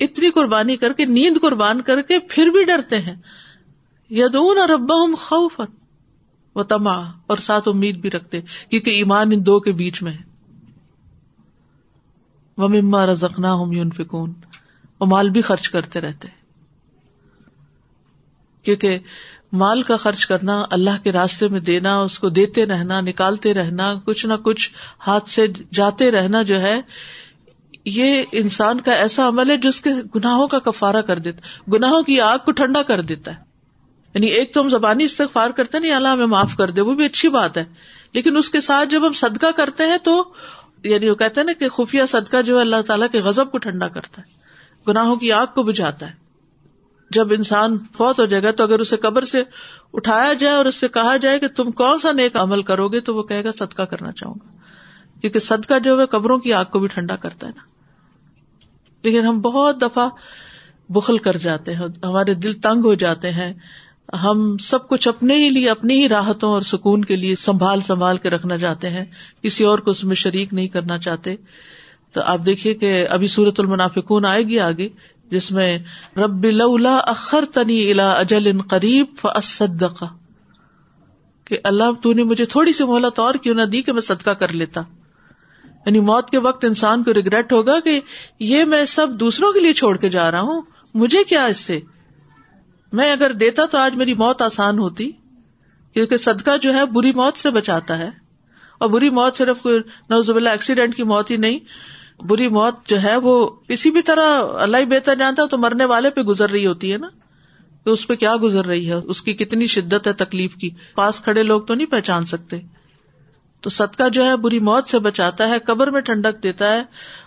اتنی 0.00 0.30
قربانی 0.30 0.76
کر 0.76 0.92
کے، 0.92 1.04
نیند 1.04 1.36
قربان 1.42 1.80
کر 1.80 2.02
کے 2.02 2.18
پھر 2.18 2.46
بھی 2.46 2.64
ڈرتے 2.64 2.98
ہیں۔ 2.98 3.14
یدون 4.10 4.58
اربا 4.58 4.94
ہوں 4.94 5.16
خوفن 5.16 5.72
وہ 6.54 6.62
تما 6.62 6.94
اور 7.26 7.36
ساتھ 7.36 7.68
امید 7.68 7.96
بھی 7.96 8.10
رکھتے، 8.10 8.40
کیونکہ 8.40 8.90
ایمان 8.90 9.32
ان 9.32 9.46
دو 9.46 9.60
کے 9.60 9.72
بیچ 9.72 10.02
میں 10.02 10.12
ہے۔ 10.12 10.28
وہ 12.56 12.68
مما 12.68 13.06
رزقنا 13.06 13.52
ہوں 13.52 13.74
یون 13.74 13.90
فکون 13.90 14.32
وہ 15.00 15.06
مال 15.06 15.30
بھی 15.30 15.40
خرچ 15.40 15.68
کرتے 15.68 16.00
رہتے۔ 16.00 16.28
کیونکہ 18.62 18.98
مال 19.52 19.82
کا 19.82 19.96
خرچ 19.96 20.26
کرنا، 20.26 20.64
اللہ 20.70 20.90
کے 21.02 21.12
راستے 21.12 21.48
میں 21.48 21.60
دینا، 21.60 21.98
اس 21.98 22.18
کو 22.18 22.28
دیتے 22.28 22.66
رہنا، 22.66 23.00
نکالتے 23.00 23.54
رہنا، 23.54 23.94
کچھ 24.04 24.26
نہ 24.26 24.34
کچھ 24.44 24.70
ہاتھ 25.06 25.28
سے 25.28 25.46
جاتے 25.72 26.10
رہنا 26.10 26.42
جو 26.42 26.60
ہے، 26.60 26.80
یہ 27.84 28.22
انسان 28.32 28.80
کا 28.80 28.92
ایسا 28.92 29.28
عمل 29.28 29.50
ہے 29.50 29.56
جس 29.56 29.80
کے 29.80 29.90
گناہوں 30.14 30.48
کا 30.48 30.58
کفارا 30.58 31.00
کر 31.00 31.18
دیتا 31.18 31.70
گناہوں 31.72 32.02
کی 32.02 32.20
آگ 32.20 32.38
کو 32.44 32.52
ٹھنڈا 32.52 32.82
کر 32.82 33.02
دیتا 33.02 33.34
ہے۔ 33.34 33.40
یعنی 34.14 34.26
ایک 34.26 34.54
تو 34.54 34.60
ہم 34.60 34.68
زبانی 34.68 35.04
استغفار 35.04 35.50
کرتے 35.50 35.78
نہیں، 35.78 35.92
اللہ 35.92 36.08
ہمیں 36.08 36.26
معاف 36.26 36.56
کر 36.56 36.70
دے، 36.70 36.80
وہ 36.80 36.94
بھی 36.94 37.04
اچھی 37.04 37.28
بات 37.28 37.58
ہے۔ 37.58 37.64
لیکن 38.12 38.36
اس 38.36 38.50
کے 38.50 38.60
ساتھ 38.60 38.88
جب 38.88 39.06
ہم 39.06 39.12
صدقہ 39.12 39.46
کرتے 39.56 39.86
ہیں 39.86 39.96
تو 40.04 40.24
یعنی 40.84 41.08
وہ 41.08 41.14
کہتے 41.14 41.40
ہیں 41.40 41.46
نا 41.46 41.52
کہ 41.52 41.68
خفیہ 41.68 42.02
صدقہ 42.08 42.42
جو 42.42 42.56
ہے، 42.56 42.60
اللہ 42.60 42.80
تعالیٰ 42.86 43.08
کے 43.12 43.20
غزب 43.20 43.50
کو 43.50 43.58
ٹھنڈا 43.58 43.88
کرتا 43.88 44.22
ہے، 44.22 44.26
گناہوں 44.88 45.16
کی 45.16 45.32
آگ 45.32 45.46
کو 45.54 45.62
بجھاتا 45.62 46.10
ہے۔ 46.10 46.27
جب 47.10 47.32
انسان 47.32 47.78
فوت 47.96 48.20
ہو 48.20 48.24
جائے 48.24 48.42
گا 48.42 48.50
تو 48.50 48.64
اگر 48.64 48.78
اسے 48.78 48.96
قبر 48.96 49.24
سے 49.24 49.42
اٹھایا 49.92 50.32
جائے 50.32 50.54
اور 50.54 50.64
اس 50.64 50.74
سے 50.74 50.88
کہا 50.88 51.16
جائے 51.16 51.38
کہ 51.38 51.48
تم 51.48 51.70
کون 51.70 51.98
سا 51.98 52.12
نیک 52.12 52.36
عمل 52.36 52.62
کرو 52.62 52.88
گے 52.88 53.00
تو 53.00 53.14
وہ 53.14 53.22
کہے 53.22 53.44
گا 53.44 53.52
صدقہ 53.52 53.82
کرنا 53.82 54.12
چاہوں 54.12 54.34
گا۔ 54.34 54.48
کیونکہ 55.20 55.38
صدقہ 55.38 55.78
جو 55.78 56.00
ہے 56.00 56.06
قبروں 56.06 56.38
کی 56.38 56.52
آگ 56.52 56.64
کو 56.64 56.80
بھی 56.80 56.88
ٹھنڈا 56.88 57.16
کرتا 57.16 57.46
ہے 57.46 57.52
نا۔ 57.56 57.62
لیکن 59.04 59.26
ہم 59.26 59.40
بہت 59.40 59.82
دفعہ 59.82 60.08
بخل 60.88 61.18
کر 61.18 61.36
جاتے 61.36 61.74
ہیں، 61.74 61.86
ہمارے 62.04 62.34
دل 62.34 62.52
تنگ 62.52 62.84
ہو 62.84 62.94
جاتے 62.94 63.30
ہیں۔ 63.30 63.54
ہم 64.22 64.56
سب 64.56 64.88
کچھ 64.88 65.08
اپنے 65.08 65.34
ہی 65.34 65.48
لیے، 65.48 65.70
اپنی 65.70 66.02
ہی 66.02 66.08
راحتوں 66.08 66.52
اور 66.52 66.62
سکون 66.62 67.04
کے 67.04 67.16
لیے 67.16 67.34
سنبھال 67.34 67.80
سنبھال 67.80 68.18
کے 68.18 68.30
رکھنا 68.30 68.58
چاہتے 68.58 68.90
ہیں۔ 68.90 69.04
کسی 69.42 69.64
اور 69.64 69.78
کو 69.78 69.90
اس 69.90 70.04
میں 70.04 70.16
شریک 70.16 70.54
نہیں 70.54 70.68
کرنا 70.68 70.98
چاہتے۔ 70.98 71.36
تو 72.12 72.20
آپ 72.20 72.38
دیکھیے 72.46 72.74
کہ 72.74 73.06
ابھی 73.10 73.26
سورت 73.26 73.60
المنافقون 73.60 74.24
آئے 74.24 74.42
گی 74.42 74.60
آگے۔ 74.60 74.88
جس 75.30 75.50
میں 75.50 75.78
رب 76.16 76.44
لولا 76.44 76.96
اخر 76.96 77.44
تنی 77.44 77.90
الا 77.90 78.12
اجل 78.12 78.46
ان 78.46 78.62
قریب 78.62 79.06
فصدقا 79.22 80.06
کہ 81.44 81.58
اللہ 81.64 81.84
تو 82.02 82.12
نے 82.12 82.22
مجھے 82.22 82.44
تھوڑی 82.44 82.72
سی 82.72 82.84
مہلت 82.84 83.18
اور 83.18 83.34
کیوں 83.34 83.54
نہ 83.54 83.62
دی 83.62 83.82
کہ 83.82 83.92
میں 83.92 84.00
صدقہ 84.00 84.30
کر 84.30 84.52
لیتا۔ 84.52 84.82
یعنی 85.86 86.00
موت 86.00 86.30
کے 86.30 86.38
وقت 86.38 86.64
انسان 86.64 87.04
کو 87.04 87.14
ریگریٹ 87.14 87.52
ہوگا 87.52 87.80
کہ 87.80 88.00
یہ 88.40 88.64
میں 88.64 88.84
سب 88.84 89.08
دوسروں 89.20 89.52
کے 89.52 89.60
لیے 89.60 89.72
چھوڑ 89.72 89.96
کے 89.96 90.08
جا 90.08 90.30
رہا 90.30 90.40
ہوں، 90.40 90.62
مجھے 90.94 91.24
کیا 91.24 91.44
اس 91.44 91.60
سے؟ 91.60 91.80
میں 92.92 93.12
اگر 93.12 93.32
دیتا 93.32 93.66
تو 93.66 93.78
آج 93.78 93.94
میری 93.94 94.14
موت 94.14 94.42
آسان 94.42 94.78
ہوتی، 94.78 95.10
کیونکہ 95.94 96.16
صدقہ 96.16 96.56
جو 96.56 96.74
ہے 96.74 96.86
بری 96.86 97.12
موت 97.12 97.38
سے 97.38 97.50
بچاتا 97.50 97.98
ہے۔ 97.98 98.10
اور 98.78 98.88
بری 98.88 99.10
موت 99.10 99.36
صرف 99.36 99.66
نوزب 100.10 100.36
اللہ 100.36 100.48
ایکسیڈینٹ 100.48 100.96
کی 100.96 101.02
موت 101.02 101.30
ہی 101.30 101.36
نہیں 101.36 101.58
بری 102.20 102.48
موت 102.48 102.88
جو 102.88 103.02
ہے 103.02 103.16
وہ 103.16 103.50
کسی 103.68 103.90
بھی 103.90 104.02
طرح 104.02 104.42
اللہ 104.60 104.76
ہی 104.76 104.84
بہتر 104.84 105.14
جانتا 105.14 105.46
تو 105.46 105.58
مرنے 105.58 105.84
والے 105.84 106.10
پہ 106.10 106.20
گزر 106.20 106.50
رہی 106.50 106.66
ہوتی 106.66 106.92
ہے 106.92 106.98
نا؟ 106.98 107.08
کہ 107.84 107.90
اس 107.90 108.06
پہ 108.06 108.14
کیا 108.14 108.36
گزر 108.42 108.64
رہی 108.64 108.88
ہے؟ 108.88 108.94
اس 108.94 109.22
کی 109.22 109.32
کتنی 109.32 109.66
شدت 109.66 110.06
ہے 110.06 110.12
تکلیف 110.12 110.54
کی؟ 110.54 110.70
پاس 110.94 111.20
کھڑے 111.20 111.42
لوگ 111.42 111.60
تو 111.60 111.74
نہیں 111.74 111.86
پہچان 111.86 112.24
سکتے۔ 112.24 112.60
تو 113.60 113.70
صدقہ 113.70 114.08
جو 114.08 114.24
ہے 114.24 114.36
بری 114.36 114.60
موت 114.60 114.88
سے 114.88 114.98
بچاتا 114.98 115.48
ہے، 115.48 115.58
قبر 115.58 115.90
میں 115.90 116.00
ٹھنڈک 116.00 116.42
دیتا 116.42 116.72
ہے۔ 116.72 116.82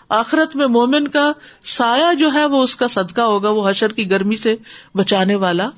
آخرت 0.08 0.56
میں 0.56 0.66
مومن 0.66 1.08
کا 1.08 1.32
سایہ 1.64 2.14
جو 2.14 2.32
ہے 2.34 2.46
وہ 2.46 2.62
اس 2.62 2.76
کا 2.76 2.88
صدقہ 2.88 3.20
ہوگا، 3.20 3.48
وہ 3.48 3.70
حشر 3.70 3.92
کی 3.92 4.10
گرمی 4.10 4.36
سے 4.36 4.56
بچانے 4.94 5.34
والا۔ 5.34 5.70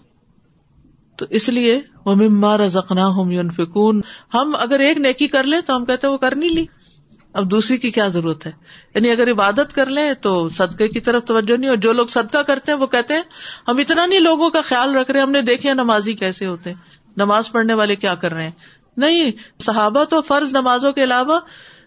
تو 1.17 1.27
اس 1.31 1.49
لیے 1.49 1.81
وہ 2.05 2.15
ممار 2.15 2.69
زخنا 2.69 3.07
ہوں 3.07 3.33
فکون 3.57 4.01
ہم 4.35 4.57
اگر 4.59 4.79
ایک 4.79 4.99
نیکی 4.99 5.29
کر 5.29 5.45
لیں 5.45 5.61
تو 5.61 5.77
ہم 5.77 5.85
کہتے 5.85 6.07
وہ 6.07 6.17
کر 6.17 6.37
نہیں 6.37 6.51
لی۔ 6.51 6.67
اب 7.35 7.51
دوسری 7.51 7.77
کی 7.79 7.91
کیا 7.91 8.09
ضرورت 8.09 8.47
ہے؟ 8.47 8.53
یعنی 8.95 9.11
اگر 9.11 9.31
عبادت 9.31 9.75
کر 9.75 9.87
لیں 9.87 10.13
تو 10.15 10.49
صدقے 10.49 10.89
کی 10.89 11.01
طرف 11.01 11.25
توجہ 11.25 11.57
نہیں، 11.57 11.71
اور 11.71 11.77
جو 11.77 11.93
لوگ 11.93 12.07
صدقہ 12.07 12.39
کرتے 12.39 12.73
ہیں 12.73 12.79
وہ 12.79 12.87
کہتے 12.87 13.15
ہیں، 13.15 13.23
ہم 13.69 13.79
اتنا 13.79 14.07
نہیں 14.07 14.21
لوگوں 14.21 14.51
کا 14.51 14.61
خیال 14.61 14.97
رکھ 14.97 15.11
رہے، 15.11 15.21
ہم 15.21 15.31
نے 15.31 15.43
دیکھے 15.43 15.75
نمازی 15.75 16.13
کیسے 16.13 16.47
ہوتے 16.47 16.71
ہیں۔ 16.71 16.77
نماز 17.17 17.51
پڑھنے 17.53 17.75
والے 17.75 17.97
کیا 17.97 18.15
کر 18.15 18.33
رہے 18.33 18.45
ہیں؟ 18.45 18.51
نہیں، 18.97 19.31
صحابہ 19.61 20.05
تو 20.05 20.21
فرض 20.21 20.53
نمازوں 20.53 20.93
کے 20.93 21.05
علاوہ 21.05 21.39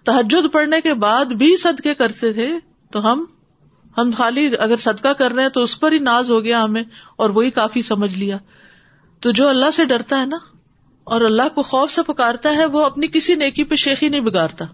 تحجد 0.03 0.51
پڑھنے 0.51 0.81
کے 0.81 0.93
بعد 0.93 1.25
بھی 1.25 1.55
صدقے 1.57 1.93
کرتے 1.93 2.33
تھے، 2.33 2.51
تو 2.91 3.11
ہم 3.11 3.25
ہم 3.97 4.11
خالی 4.17 4.49
اگر 4.59 4.75
صدقہ 4.75 5.13
کر 5.13 5.31
رہے 5.31 5.43
ہیں 5.43 5.49
تو 5.49 5.61
اس 5.61 5.79
پر 5.79 5.91
ہی 5.91 5.97
ناز 5.97 6.31
ہو 6.31 6.43
گیا 6.43 6.63
ہمیں، 6.63 6.83
اور 7.15 7.29
وہی 7.29 7.51
کافی 7.51 7.81
سمجھ 7.81 8.15
لیا۔ 8.15 8.37
تو 9.19 9.31
جو 9.31 9.47
اللہ 9.49 9.71
سے 9.71 9.85
ڈرتا 9.85 10.19
ہے 10.21 10.25
نا، 10.25 10.37
اور 11.03 11.21
اللہ 11.21 11.47
کو 11.55 11.61
خوف 11.61 11.91
سے 11.91 12.01
پکارتا 12.03 12.55
ہے، 12.55 12.65
وہ 12.65 12.85
اپنی 12.85 13.07
کسی 13.07 13.35
نیکی 13.35 13.63
پہ 13.63 13.75
شیخی 13.75 14.09
نہیں 14.09 14.21
بگاڑتا۔ 14.21 14.65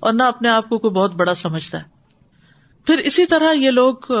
اور 0.00 0.12
نہ 0.12 0.22
اپنے 0.22 0.48
آپ 0.48 0.68
کو 0.68 0.78
کوئی 0.78 0.94
بہت 0.94 1.14
بڑا 1.14 1.34
سمجھتا 1.34 1.78
ہے۔ 1.78 1.84
پھر 2.86 2.98
اسی 2.98 3.26
طرح 3.26 3.52
یہ 3.52 3.70
لوگ 3.70 4.12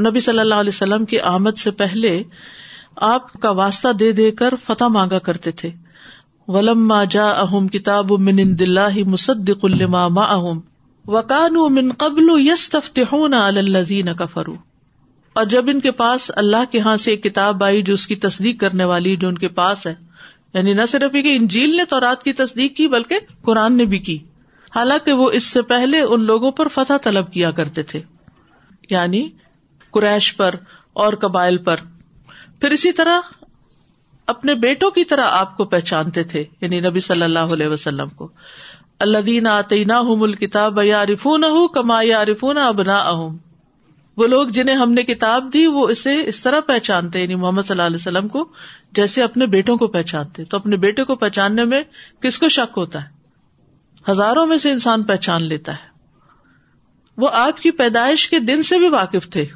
نبی 0.00 0.20
صلی 0.20 0.38
اللہ 0.38 0.54
علیہ 0.54 0.74
وسلم 0.74 1.04
کی 1.04 1.20
آمد 1.20 1.58
سے 1.58 1.70
پہلے 1.70 2.22
آپ 2.96 3.32
کا 3.32 3.50
واسطہ 3.50 3.92
دے 3.92 4.12
دے 4.12 4.30
کر 4.30 4.54
فتح 4.66 4.84
مانگا 4.84 5.18
کرتے 5.18 5.50
تھے۔ 5.50 5.70
ولم 6.48 6.92
جا 7.10 7.26
اہم 7.26 7.68
کتاب 7.68 8.10
من 8.10 8.58
دلہ 8.58 8.88
مصدق 9.06 9.64
الما 9.64 10.08
ما 10.08 10.22
اہم 10.22 10.60
وکان 11.06 11.54
من 11.74 11.92
قبل 11.92 12.28
یس 12.36 12.68
تفتحون 12.68 13.34
الزین 13.34 14.14
کفرو 14.14 14.54
اور 15.32 15.44
جب 15.44 15.64
ان 15.68 15.80
کے 15.80 15.90
پاس 15.90 16.30
اللہ 16.36 16.70
کے 16.70 16.78
ہاں 16.78 16.96
سے 16.96 17.10
ایک 17.10 17.22
کتاب 17.24 17.64
آئی 17.64 17.82
جو 17.82 17.94
اس 17.94 18.06
کی 18.06 18.16
تصدیق 18.16 18.60
کرنے 18.60 18.84
والی، 18.84 19.16
جو 19.16 19.28
ان 19.28 19.38
کے 19.38 19.48
پاس 19.48 19.86
ہے 19.86 19.94
یعنی 20.54 20.72
نہ 20.72 20.86
صرف 20.88 21.12
کہ 21.12 21.36
انجیل 21.36 21.76
نے 21.76 21.84
تو 21.84 22.00
رات 22.00 22.22
کی 22.22 22.32
تصدیق 22.32 22.76
کی، 22.76 22.88
بلکہ 22.88 23.16
قرآن 23.42 23.76
نے 23.76 23.84
بھی 23.84 23.98
کی۔ 23.98 24.18
حالانکہ 24.74 25.12
وہ 25.12 25.30
اس 25.30 25.44
سے 25.44 25.62
پہلے 25.62 26.00
ان 26.00 26.22
لوگوں 26.22 26.50
پر 26.50 26.68
فتح 26.68 26.92
طلب 27.02 27.32
کیا 27.32 27.50
کرتے 27.50 27.82
تھے 27.82 28.02
یعنی 28.90 29.28
قریش 29.90 30.36
پر 30.36 30.54
اور 30.92 31.12
قبائل 31.12 31.58
پر۔ 31.58 31.76
پھر 32.60 32.70
اسی 32.70 32.92
طرح 32.92 33.20
اپنے 34.26 34.54
بیٹوں 34.54 34.90
کی 34.90 35.04
طرح 35.04 35.24
آپ 35.24 35.56
کو 35.56 35.64
پہچانتے 35.64 36.24
تھے 36.24 36.44
یعنی 36.60 36.80
نبی 36.80 37.00
صلی 37.00 37.22
اللہ 37.22 37.38
علیہ 37.38 37.68
وسلم 37.68 38.08
کو۔ 38.08 38.28
اللہ 38.98 39.18
دین 39.18 39.46
آتی 39.46 39.84
نہ 39.84 40.26
کتاب 40.40 40.78
یا 40.82 41.06
رفون 41.06 41.44
کما 41.74 42.00
یا 42.02 42.24
رفون 42.24 42.58
ابنا 42.58 42.96
اہم 42.96 43.36
وہ 44.16 44.26
لوگ 44.26 44.48
جنہیں 44.48 44.76
ہم 44.76 44.92
نے 44.92 45.02
کتاب 45.02 45.52
دی، 45.54 45.66
وہ 45.66 45.88
اسے 45.88 46.26
اس 46.26 46.42
طرح 46.42 46.60
پہچانتے 46.60 47.22
یعنی 47.22 47.34
محمد 47.34 47.62
صلی 47.62 47.72
اللہ 47.72 47.82
علیہ 47.82 47.96
وسلم 47.96 48.28
کو، 48.28 48.48
جیسے 48.92 49.22
اپنے 49.22 49.46
بیٹوں 49.46 49.76
کو 49.76 49.86
پہچانتے۔ 49.86 50.44
تو 50.44 50.56
اپنے 50.56 50.76
بیٹے 50.76 51.04
کو 51.04 51.16
پہچاننے 51.16 51.64
میں 51.64 51.82
کس 52.20 52.38
کو 52.38 52.48
شک 52.48 52.78
ہوتا 52.78 53.04
ہے؟ 53.04 53.13
ہزاروں 54.10 54.46
میں 54.46 54.56
سے 54.56 54.70
انسان 54.70 55.02
پہچان 55.02 55.42
لیتا 55.42 55.72
ہے۔ 55.72 55.94
وہ 57.16 57.28
آپ 57.32 57.60
کی 57.60 57.70
پیدائش 57.70 58.28
کے 58.28 58.38
دن 58.38 58.62
سے 58.62 58.78
بھی 58.78 58.88
واقف 58.88 59.28
تھے۔ 59.28 59.46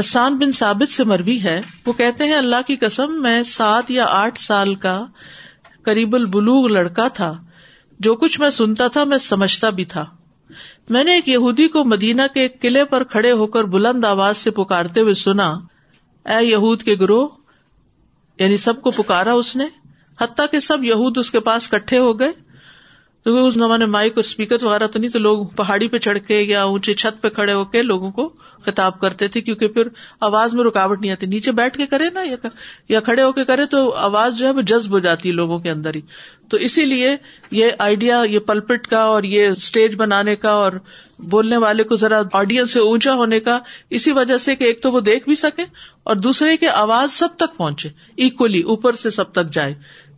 حسان 0.00 0.38
بن 0.38 0.52
ثابت 0.52 0.92
سے 0.92 1.04
مربی 1.04 1.42
ہے۔ 1.42 1.60
وہ 1.86 1.92
کہتے 1.92 2.24
ہیں، 2.24 2.34
اللہ 2.34 2.56
کی 2.66 2.76
قسم، 2.76 3.22
میں 3.22 3.42
سات 3.42 3.90
یا 3.90 4.06
آٹھ 4.08 4.38
سال 4.38 4.74
کا 4.74 5.04
قریب 5.82 6.14
البلوغ 6.14 6.66
لڑکا 6.66 7.08
تھا۔ 7.08 7.42
جو 8.00 8.16
کچھ 8.16 8.40
میں 8.40 8.50
سنتا 8.50 8.88
تھا، 8.88 9.04
میں 9.04 9.18
سمجھتا 9.18 9.70
بھی 9.70 9.84
تھا۔ 9.84 10.04
میں 10.88 11.04
نے 11.04 11.14
ایک 11.14 11.28
یہودی 11.28 11.68
کو 11.68 11.84
مدینہ 11.84 12.22
کے 12.34 12.40
ایک 12.40 12.62
قلعے 12.62 12.84
پر 12.84 13.04
کھڑے 13.04 13.32
ہو 13.32 13.46
کر 13.46 13.64
بلند 13.64 14.04
آواز 14.04 14.38
سے 14.38 14.50
پکارتے 14.50 15.00
ہوئے 15.00 15.14
سنا، 15.14 15.48
اے 16.24 16.44
یہود 16.44 16.82
کے 16.82 16.94
گروہ 16.94 17.28
یعنی 18.38 18.56
سب 18.56 18.82
کو 18.82 18.90
پکارا 18.90 19.32
اس 19.32 19.56
نے، 19.56 19.64
حتیٰ 20.20 20.46
کہ 20.50 20.60
سب 20.60 20.84
یہود 20.84 21.18
اس 21.18 21.30
کے 21.30 21.40
پاس 21.40 21.68
کٹھے 21.68 21.98
ہو 21.98 22.18
گئے۔ 22.18 22.43
کیونکہ 23.24 23.40
اس 23.40 23.54
زمانے 23.54 23.86
مائک 23.86 24.12
اور 24.16 24.24
اسپیکر 24.24 24.64
وغیرہ 24.64 24.86
تو 24.86 24.98
نہیں، 24.98 25.10
تو 25.10 25.18
لوگ 25.18 25.44
پہاڑی 25.46 25.88
پہ 25.88 25.98
چڑھ 25.98 26.18
کے 26.18 26.40
یا 26.40 26.62
اونچی 26.62 26.94
چھت 26.94 27.22
پہ 27.22 27.28
کھڑے 27.28 27.52
ہو 27.52 27.64
کے 27.64 27.82
لوگوں 27.82 28.10
کو 28.10 28.32
خطاب 28.64 29.00
کرتے 29.00 29.28
تھے، 29.28 29.40
کیونکہ 29.40 29.68
پھر 29.68 29.88
آواز 30.20 30.54
میں 30.54 30.64
رکاوٹ 30.64 31.00
نہیں 31.00 31.12
آتی۔ 31.12 31.26
نیچے 31.26 31.52
بیٹھ 31.52 31.78
کے 31.78 31.86
کرے 31.86 32.10
نا، 32.14 32.20
یا 32.88 33.00
کھڑے 33.00 33.22
ہو 33.22 33.32
کے 33.32 33.44
کرے 33.44 33.66
تو 33.66 33.90
آواز 33.90 34.38
جو 34.38 34.46
ہے 34.46 34.50
وہ 34.50 34.60
جذب 34.60 34.90
ہو 34.90 34.98
جاتی 34.98 35.28
ہے 35.28 35.34
لوگوں 35.34 35.58
کے 35.58 35.70
اندر 35.70 35.94
ہی۔ 35.94 36.00
تو 36.48 36.56
اسی 36.56 36.82
لیے 36.82 37.16
یہ 37.50 37.70
آئیڈیا 37.78 38.22
یہ 38.30 38.38
پلپٹ 38.38 38.86
کا 38.86 39.02
اور 39.02 39.22
یہ 39.22 39.48
اسٹیج 39.48 39.94
بنانے 39.96 40.36
کا 40.36 40.50
اور 40.50 40.72
بولنے 41.18 41.56
والے 41.56 41.82
کو 41.82 41.96
ذرا 41.96 42.22
آڈینس 42.32 42.72
سے 42.72 42.80
اونچا 42.80 43.14
ہونے 43.14 43.40
کا، 43.40 43.58
اسی 43.90 44.12
وجہ 44.12 44.36
سے 44.36 44.56
کہ 44.56 44.64
ایک 44.64 44.82
تو 44.82 44.92
وہ 44.92 45.00
دیکھ 45.00 45.24
بھی 45.24 45.34
سکے 45.34 45.62
اور 46.02 46.16
دوسرے 46.16 46.56
کی 46.56 46.66
آواز 46.66 47.12
سب 47.12 47.28
تک 47.36 47.56
پہنچے 47.56 47.88
اکولی 48.18 48.62
اوپر 48.62 48.92
سے 48.92 49.10
سب 49.10 49.32
تک 49.32 49.52
جائے۔ 49.52 49.74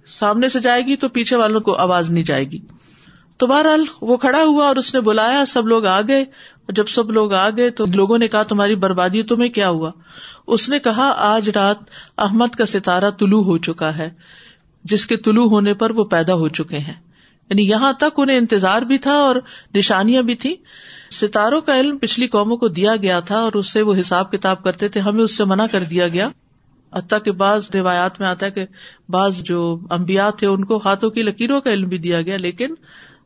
سامنے 0.06 0.48
سے 0.48 0.60
جائے 0.60 0.82
گی 0.82 0.96
تو 0.96 1.08
پیچھے 1.08 1.36
والوں 1.36 1.60
کو 1.60 1.76
آواز 1.76 2.10
نہیں 2.10 2.24
جائے 2.24 2.44
گی۔ 2.44 2.58
تو 3.36 3.46
بہرحال 3.46 3.84
وہ 4.02 4.16
کھڑا 4.16 4.42
ہوا 4.42 4.66
اور 4.66 4.76
اس 4.76 4.94
نے 4.94 5.00
بلایا، 5.00 5.44
سب 5.44 5.66
لوگ 5.66 5.86
آ 5.86 6.00
گئے۔ 6.00 6.20
اور 6.20 6.72
جب 6.72 6.86
سب 6.86 7.10
لوگ 7.10 7.32
آ 7.32 7.50
گئے 7.50 7.70
تو 7.70 7.84
لوگوں 7.94 8.18
نے 8.18 8.28
کہا، 8.28 8.42
تمہاری 8.42 8.76
بربادی 8.76 9.22
تمہیں 9.22 9.50
کیا 9.50 9.68
ہوا؟ 9.68 9.90
اس 10.46 10.68
نے 10.68 10.78
کہا، 10.78 11.14
آج 11.16 11.50
رات 11.50 11.76
احمد 12.18 12.54
کا 12.54 12.66
ستارہ 12.66 13.10
طلوع 13.10 13.42
ہو 13.42 13.58
چکا 13.58 13.98
ہے، 13.98 14.10
جس 14.84 15.06
کے 15.06 15.16
طلوع 15.16 15.48
ہونے 15.48 15.74
پر 15.74 15.90
وہ 15.90 16.04
پیدا 16.04 16.34
ہو 16.34 16.48
چکے 16.48 16.78
ہیں۔ 16.78 16.94
یعنی 17.50 17.68
یہاں 17.68 17.92
تک 17.92 18.04
انہیں 18.16 18.38
انتظار 18.38 18.82
بھی 18.82 18.98
تھا 18.98 19.12
اور 19.12 19.36
نشانیاں 19.74 20.22
بھی 20.22 20.34
تھی 20.34 20.56
ستاروں 21.10 21.60
کا 21.60 21.80
علم 21.80 21.98
پچھلی 21.98 22.26
قوموں 22.26 22.56
کو 22.56 22.68
دیا 22.68 22.96
گیا 22.96 23.20
تھا 23.20 23.38
اور 23.38 23.52
اس 23.52 23.72
سے 23.72 23.82
وہ 23.82 23.94
حساب 24.00 24.32
کتاب 24.32 24.64
کرتے 24.64 24.88
تھے۔ 24.88 25.00
ہمیں 25.00 25.24
اس 25.24 25.36
سے 25.36 25.44
منع 25.44 25.66
کر 25.72 25.82
دیا 25.82 26.08
گیا۔ 26.08 26.28
حتیٰ 26.94 27.18
کہ 27.24 27.32
بعض 27.32 27.70
روایات 27.74 28.20
میں 28.20 28.28
آتا 28.28 28.46
ہے 28.46 28.50
کہ 28.50 28.66
بعض 29.08 29.42
جو 29.42 29.78
امبیا 29.90 30.30
تھے، 30.30 30.46
ان 30.46 30.64
کو 30.64 30.80
ہاتھوں 30.84 31.10
کی 31.10 31.22
لکیروں 31.22 31.60
کا 31.60 31.72
علم 31.72 31.88
بھی 31.88 31.98
دیا 31.98 32.22
گیا، 32.22 32.36
لیکن 32.36 32.74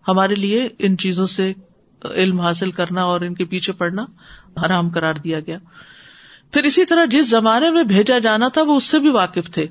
ہمارے 0.09 0.35
لیے 0.35 0.69
ان 0.79 0.99
چیزوں 0.99 1.27
سے 1.27 1.53
علم 2.05 2.41
حاصل 2.41 2.71
کرنا 2.71 3.03
اور 3.03 3.21
ان 3.21 3.35
کے 3.35 3.45
پیچھے 3.45 3.73
پڑنا 3.73 4.07
حرام 4.67 4.91
کرار 4.91 5.15
دیا 5.15 5.41
گیا۔ 5.41 5.59
پھر 6.53 6.65
اسی 6.65 6.85
طرح 6.85 7.05
جس 7.05 7.31
زمانے 7.31 7.71
میں 7.71 7.83
بھیجا 7.83 8.19
جانا 8.19 8.49
تھا 8.49 8.63
وہ 8.63 8.77
اس 8.77 8.85
سے 8.85 8.99
بھی 8.99 9.09
واقف 9.09 9.51
تھے۔ 9.51 9.67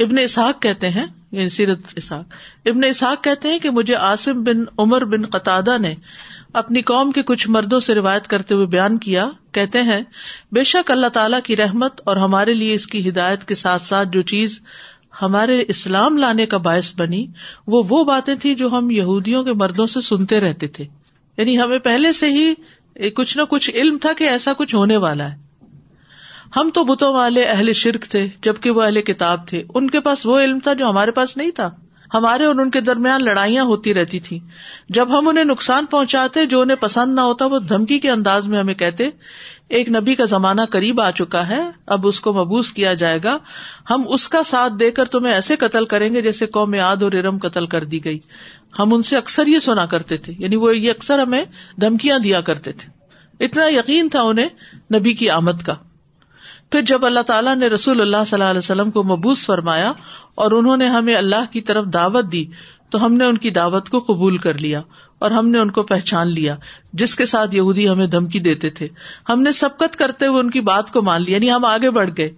ابن 0.00 0.18
اسحاق 0.18 0.62
کہتے 0.62 0.88
ہیں 0.88 1.06
یعنی 1.32 1.48
سیرت 1.48 1.78
اسحاق۔ 1.96 2.24
ابن 2.66 2.84
اسحاق 2.84 3.24
کہتے 3.24 3.48
ہیں 3.48 3.58
کہ 3.58 3.70
مجھے 3.70 3.94
آصم 3.94 4.44
بن 4.44 4.56
عمر 4.78 5.04
بن 5.04 5.26
قطع 5.26 5.60
نے 5.80 5.94
اپنی 6.52 6.82
قوم 6.82 7.10
کے 7.10 7.22
کچھ 7.22 7.48
مردوں 7.48 7.80
سے 7.80 7.94
روایت 7.94 8.26
کرتے 8.26 8.54
ہوئے 8.54 8.66
بیان 8.66 8.98
کیا۔ 8.98 9.28
کہتے 9.52 9.82
ہیں، 9.82 10.00
بے 10.52 10.64
شک 10.64 10.90
اللہ 10.90 11.06
تعالیٰ 11.06 11.40
کی 11.44 11.56
رحمت 11.56 12.00
اور 12.04 12.16
ہمارے 12.16 12.54
لیے 12.54 12.74
اس 12.74 12.86
کی 12.86 13.08
ہدایت 13.08 13.44
کے 13.44 13.54
ساتھ 13.54 13.82
ساتھ 13.82 14.08
جو 14.08 14.22
چیز 14.22 14.60
ہمارے 15.22 15.64
اسلام 15.68 16.16
لانے 16.16 16.46
کا 16.46 16.56
باعث 16.56 16.92
بنی، 16.96 17.26
وہ 17.66 17.82
وہ 17.88 18.04
باتیں 18.04 18.34
تھی 18.34 18.54
جو 18.54 18.68
ہم 18.68 18.90
یہودیوں 18.90 19.44
کے 19.44 19.52
مردوں 19.52 19.86
سے 19.86 20.00
سنتے 20.00 20.40
رہتے 20.40 20.66
تھے۔ 20.66 20.84
یعنی 21.36 21.60
ہمیں 21.60 21.78
پہلے 21.78 22.12
سے 22.12 22.28
ہی 22.28 22.54
کچھ 23.10 23.36
نہ 23.36 23.42
کچھ 23.48 23.70
علم 23.70 23.98
تھا 23.98 24.12
کہ 24.12 24.24
ایسا 24.24 24.52
کچھ 24.52 24.74
ہونے 24.74 24.96
والا 24.96 25.32
ہے۔ 25.32 25.36
ہم 26.56 26.70
تو 26.74 26.84
بتوں 26.84 27.14
والے 27.14 27.44
اہل 27.44 27.72
شرک 27.72 28.02
تھے، 28.02 28.28
جبکہ 28.42 28.70
وہ 28.70 28.82
اہل 28.82 29.02
کتاب 29.02 29.46
تھے۔ 29.48 29.62
ان 29.74 29.90
کے 29.90 30.00
پاس 30.00 30.26
وہ 30.26 30.40
علم 30.40 30.58
تھا 30.58 30.72
جو 30.72 30.90
ہمارے 30.90 31.10
پاس 31.10 31.36
نہیں 31.36 31.50
تھا۔ 31.50 31.70
ہمارے 32.14 32.44
اور 32.44 32.54
ان 32.54 32.70
کے 32.70 32.80
درمیان 32.80 33.24
لڑائیاں 33.24 33.64
ہوتی 33.64 33.94
رہتی 33.94 34.20
تھی 34.20 34.38
جب 34.88 35.18
ہم 35.18 35.28
انہیں 35.28 35.44
نقصان 35.44 35.86
پہنچاتے، 35.86 36.46
جو 36.46 36.60
انہیں 36.60 36.76
پسند 36.76 37.14
نہ 37.14 37.20
ہوتا، 37.20 37.46
وہ 37.46 37.58
دھمکی 37.58 37.98
کے 37.98 38.10
انداز 38.10 38.48
میں 38.48 38.58
ہمیں 38.58 38.74
کہتے 38.74 39.10
ایک 39.68 39.88
نبی 39.88 40.14
کا 40.14 40.24
زمانہ 40.24 40.60
قریب 40.70 41.00
آ 41.00 41.10
چکا 41.10 41.48
ہے، 41.48 41.62
اب 41.86 42.06
اس 42.06 42.20
کو 42.20 42.32
مبوس 42.32 42.72
کیا 42.72 42.94
جائے 42.94 43.18
گا۔ 43.24 43.38
ہم 43.90 44.02
اس 44.08 44.28
کا 44.28 44.42
ساتھ 44.42 44.72
دے 44.80 44.90
کر 44.90 45.04
تمہیں 45.04 45.34
ایسے 45.34 45.56
قتل 45.56 45.84
کریں 45.84 46.14
گے 46.14 46.22
جیسے 46.22 46.46
قوم 46.46 46.74
یاد 46.74 47.02
اور 47.02 47.12
ارم 47.12 47.38
قتل 47.38 47.66
کر 47.66 47.84
دی 47.84 48.04
گئی۔ 48.04 48.18
ہم 48.78 48.94
ان 48.94 49.02
سے 49.02 49.16
اکثر 49.16 49.46
یہ 49.46 49.58
سنا 49.58 49.86
کرتے 49.86 50.16
تھے 50.16 50.32
یعنی 50.38 50.56
وہ 50.56 50.76
یہ 50.76 50.90
اکثر 50.90 51.18
ہمیں 51.18 51.44
دھمکیاں 51.80 52.18
دیا 52.18 52.40
کرتے 52.40 52.72
تھے۔ 52.72 52.98
اتنا 53.44 53.66
یقین 53.66 54.08
تھا 54.08 54.22
انہیں 54.22 54.48
نبی 54.94 55.12
کی 55.12 55.30
آمد 55.30 55.62
کا۔ 55.66 55.74
پھر 56.70 56.82
جب 56.82 57.06
اللہ 57.06 57.20
تعالیٰ 57.20 57.56
نے 57.56 57.66
رسول 57.66 58.00
اللہ 58.00 58.16
صلی 58.26 58.40
اللہ 58.40 58.50
علیہ 58.50 58.58
وسلم 58.58 58.90
کو 58.90 59.02
مبوس 59.02 59.46
فرمایا 59.46 59.92
اور 60.34 60.50
انہوں 60.50 60.76
نے 60.76 60.88
ہمیں 60.88 61.14
اللہ 61.14 61.52
کی 61.52 61.60
طرف 61.60 61.84
دعوت 61.84 62.32
دی، 62.32 62.44
تو 62.90 63.06
ہم 63.06 63.14
نے 63.14 63.24
ان 63.24 63.38
کی 63.38 63.50
دعوت 63.50 63.88
کو 63.88 63.98
قبول 63.98 64.36
کر 64.36 64.58
لیا۔ 64.58 64.82
اور 65.18 65.30
ہم 65.30 65.48
نے 65.48 65.58
ان 65.58 65.70
کو 65.70 65.82
پہچان 65.82 66.28
لیا، 66.28 66.56
جس 66.92 67.16
کے 67.16 67.26
ساتھ 67.26 67.54
یہودی 67.54 67.88
ہمیں 67.88 68.06
دھمکی 68.06 68.38
دیتے 68.38 68.70
تھے۔ 68.70 68.88
ہم 69.28 69.42
نے 69.42 69.52
سبکت 69.52 69.96
کرتے 69.96 70.26
ہوئے 70.26 70.40
ان 70.40 70.50
کی 70.50 70.60
بات 70.60 70.92
کو 70.92 71.02
مان 71.02 71.22
لیا 71.22 71.36
یعنی 71.36 71.52
ہم 71.52 71.64
آگے 71.64 71.90
بڑھ 71.90 72.10
گئے۔ 72.18 72.30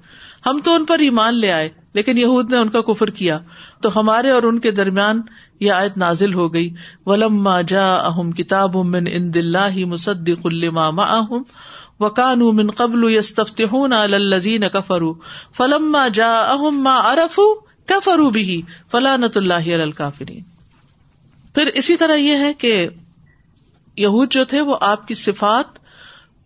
ہم 0.46 0.60
تو 0.64 0.74
ان 0.74 0.84
پر 0.84 0.98
ایمان 0.98 1.38
لے 1.38 1.52
آئے، 1.52 1.68
لیکن 1.94 2.18
یہود 2.18 2.50
نے 2.50 2.56
ان 2.56 2.68
کا 2.68 2.80
کفر 2.80 3.10
کیا۔ 3.10 3.38
تو 3.82 4.00
ہمارے 4.00 4.30
اور 4.30 4.42
ان 4.42 4.58
کے 4.58 4.70
درمیان 4.70 5.20
یہ 5.60 5.72
آیت 5.72 5.96
نازل 5.96 6.34
ہو 6.34 6.54
گئی۔ 6.54 6.74
ولم 7.06 7.48
جا 7.68 7.94
اہم 7.94 8.32
کتاب 8.32 8.76
من 8.76 9.04
ان 9.12 9.34
دلہ 9.34 9.86
مصدق 9.86 10.46
الما 10.46 10.86
اہم 10.86 11.42
وکان 12.00 12.38
من 12.38 12.70
قبل 12.70 13.14
یستفتحون 13.14 13.92
علی 13.92 14.14
الذین 14.14 14.68
کفروا 14.72 15.14
فلما 15.56 16.08
جا 16.08 16.40
اہم 16.40 16.82
ما 16.82 17.00
عرفوا 17.04 17.54
کفروا 17.86 18.30
به۔ 18.30 18.60
فلانت 18.90 19.36
اللہ 19.36 19.54
علی 19.54 19.82
الکافرین 19.82 20.49
پھر 21.54 21.66
اسی 21.74 21.96
طرح 21.96 22.14
یہ 22.14 22.36
ہے 22.36 22.52
کہ 22.52 22.88
یہود 23.96 24.32
جو 24.32 24.44
تھے 24.44 24.60
وہ 24.60 24.76
آپ 24.80 25.08
کی 25.08 25.14
صفات 25.14 25.78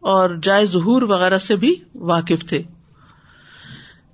اور 0.00 0.30
جائے 0.42 0.66
ظہور 0.66 1.02
وغیرہ 1.02 1.38
سے 1.38 1.56
بھی 1.56 1.74
واقف 1.94 2.44
تھے۔ 2.48 2.62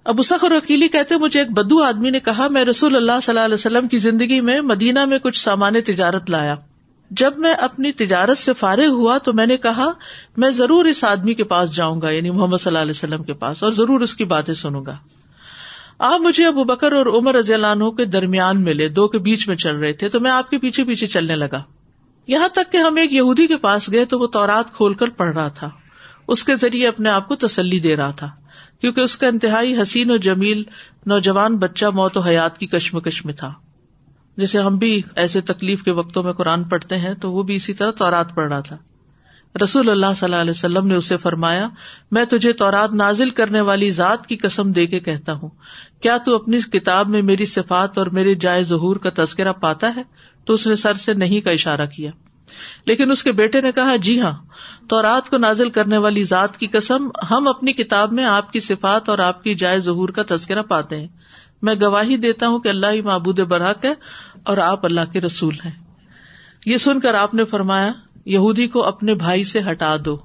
ابو 0.05 0.23
سخر 0.23 0.53
وکیلی 0.53 0.89
کہتے 0.89 1.17
مجھے 1.17 1.41
ایک 1.41 1.51
بدو 1.51 1.83
آدمی 1.83 2.11
نے 2.11 2.21
کہا، 2.21 2.49
میں 2.49 2.65
رسول 2.65 2.97
اللہ 2.97 3.21
صلی 3.23 3.33
اللہ 3.33 3.45
علیہ 3.45 3.55
وسلم 3.55 3.89
کی 3.89 3.99
زندگی 3.99 4.41
میں 4.41 4.61
مدینہ 4.61 5.05
میں 5.05 5.19
کچھ 5.19 5.39
سامان 5.39 5.81
تجارت 5.87 6.31
لایا۔ 6.31 6.55
جب 7.11 7.33
میں 7.37 7.53
اپنی 7.53 7.93
تجارت 7.93 8.39
سے 8.39 8.53
فارغ 8.53 8.89
ہوا 8.89 9.19
تو 9.19 9.33
میں 9.33 9.47
نے 9.47 9.57
کہا، 9.57 9.91
میں 10.37 10.51
ضرور 10.51 10.85
اس 10.85 11.05
آدمی 11.05 11.35
کے 11.35 11.45
پاس 11.45 11.75
جاؤں 11.75 12.01
گا 12.03 12.11
یعنی 12.11 12.31
محمد 12.31 12.57
صلی 12.57 12.71
اللہ 12.71 12.79
علیہ 12.79 12.91
وسلم 12.91 13.23
کے 13.23 13.33
پاس، 13.33 13.63
اور 13.63 13.73
ضرور 13.73 14.01
اس 14.01 14.15
کی 14.15 14.25
باتیں 14.25 14.55
سنوں 14.55 14.87
گا۔ 14.87 14.97
آپ 16.03 16.21
مجھے 16.21 16.47
ابو 16.47 16.65
بکر 16.65 16.93
اور 16.93 17.07
عمر 17.07 17.35
رضی 17.35 17.55
اللہ 17.55 17.67
عنہ 17.67 17.91
کے 17.91 18.05
درمیان 18.05 18.63
ملے، 18.63 18.89
دو 18.89 19.09
کے 19.09 19.19
بیچ 19.19 19.49
میں 19.49 19.57
چل 19.57 19.77
رہے 19.77 19.93
تھے، 19.93 20.09
تو 20.09 20.21
میں 20.21 20.31
آپ 20.31 20.51
کے 20.51 20.59
پیچھے 20.59 20.85
پیچھے 20.85 21.07
چلنے 21.07 21.37
لگا۔ 21.37 21.63
یہاں 22.27 22.49
تک 22.49 22.73
کہ 22.73 22.77
ہم 22.77 22.97
ایک 22.97 23.13
یہودی 23.13 23.47
کے 23.47 23.57
پاس 23.57 23.93
گئے 23.93 24.05
تو 24.05 24.19
وہ 24.19 24.27
تورات 24.27 24.73
کھول 24.73 24.95
کر 24.95 25.11
پڑھ 25.11 25.37
رہا 25.37 25.49
تھا۔ 25.49 25.71
اس 26.29 26.45
کے 26.45 26.55
ذریعے 26.55 26.89
اپنے 26.89 27.09
آپ 27.09 27.29
کو 27.29 27.37
تسلی 27.37 27.81
دے 27.81 27.97
رہا 27.97 28.11
تھا، 28.11 28.31
کیونکہ 28.81 29.01
اس 29.01 29.17
کا 29.17 29.27
انتہائی 29.27 29.83
حسین 29.83 30.11
و 30.11 30.17
جمیل 30.17 30.63
نوجوان 31.07 31.59
بچہ 31.59 31.87
موت 31.87 32.17
و 32.17 32.21
حیات 32.21 32.59
کی 32.59 32.67
کشمکش 32.67 33.25
میں 33.25 33.35
تھا۔ 33.35 33.53
جیسے 34.37 34.59
ہم 34.59 34.77
بھی 34.77 35.03
ایسے 35.17 35.41
تکلیف 35.41 35.83
کے 35.83 35.91
وقتوں 35.91 36.23
میں 36.23 36.33
قرآن 36.33 36.65
پڑھتے 36.65 36.99
ہیں، 36.99 37.15
تو 37.15 37.33
وہ 37.33 37.43
بھی 37.43 37.55
اسی 37.55 37.75
طرح 37.75 37.91
تورات 37.91 38.35
پڑھ 38.35 38.49
رہا 38.49 38.61
تھا۔ 38.61 38.77
رسول 39.63 39.91
اللہ 39.91 40.07
صلی 40.17 40.25
اللہ 40.25 40.37
علیہ 40.37 40.51
وسلم 40.51 40.87
نے 40.87 40.95
اسے 40.95 41.17
فرمایا، 41.17 41.69
میں 42.11 42.25
تجھے 42.25 42.53
تورات 42.53 42.93
نازل 42.93 43.31
کرنے 43.31 43.61
والی 43.61 43.91
ذات 43.91 44.27
کی 44.27 44.37
قسم 44.37 44.73
دے 44.73 44.87
کے 44.87 45.01
کہتا 45.01 45.33
ہوں۔ 45.33 45.49
کیا 46.01 46.19
تو 46.19 46.35
اپنی 46.35 46.61
کتاب 46.61 47.09
میں 47.09 47.23
میری 47.23 47.45
صفات 47.45 47.99
اور 47.99 48.07
میرے 48.07 48.35
جائے 48.35 48.65
ظہور 48.65 48.97
کا 48.97 49.11
تذکرہ 49.15 49.53
پاتا 49.53 49.93
ہے؟ 49.97 50.03
تو 50.45 50.53
اس 50.55 50.67
نے 50.67 50.75
سر 50.75 50.95
سے 50.95 51.15
نہیں 51.15 51.41
کا 51.41 51.51
اشارہ 51.51 51.87
کیا۔ 51.87 52.11
لیکن 52.87 53.11
اس 53.11 53.23
کے 53.23 53.33
بیٹے 53.33 53.61
نے 53.61 53.73
کہا 53.73 53.97
جی 53.97 54.21
ہاں 54.21 54.33
تو 54.89 55.03
رات 55.03 55.31
کو 55.31 55.37
نازل 55.37 55.71
کرنے 55.71 55.99
والی 55.99 56.25
ذات 56.25 56.57
کی 56.57 56.67
قسم 56.67 57.09
ہم 57.31 57.49
اپنی 57.49 57.73
کتاب 57.73 58.13
میں 58.13 58.25
آپ 58.25 58.53
کی 58.53 58.61
صفات 58.61 59.09
اور 59.09 59.19
آپ 59.19 59.45
کی 59.45 59.55
جائے 59.55 59.79
ظہور 59.79 60.09
کا 60.09 60.23
تذکرہ 60.29 60.63
پاتے 60.63 61.01
ہیں۔ 61.01 61.09
میں 61.63 61.75
گواہی 61.83 62.17
دیتا 62.17 62.49
ہوں 62.49 62.59
کہ 62.59 62.69
اللہ 62.69 62.87
ہی 62.87 63.01
معبود 63.01 63.41
برحق 63.41 63.85
ہے 63.85 63.95
اور 64.45 64.59
آپ 64.59 64.85
اللہ 64.85 65.13
کے 65.13 65.21
رسول 65.21 65.55
ہیں۔ 65.65 65.71
یہ 66.67 66.77
سن 66.77 67.01
کر 67.01 67.15
آپ 67.15 67.35
نے 67.35 67.45
فرمایا 67.45 67.93
یہودی 68.25 68.67
کو 68.67 68.85
اپنے 68.85 69.15
بھائی 69.15 69.45
سے 69.45 69.61
ہٹا 69.71 69.97
دو۔ 70.05 70.19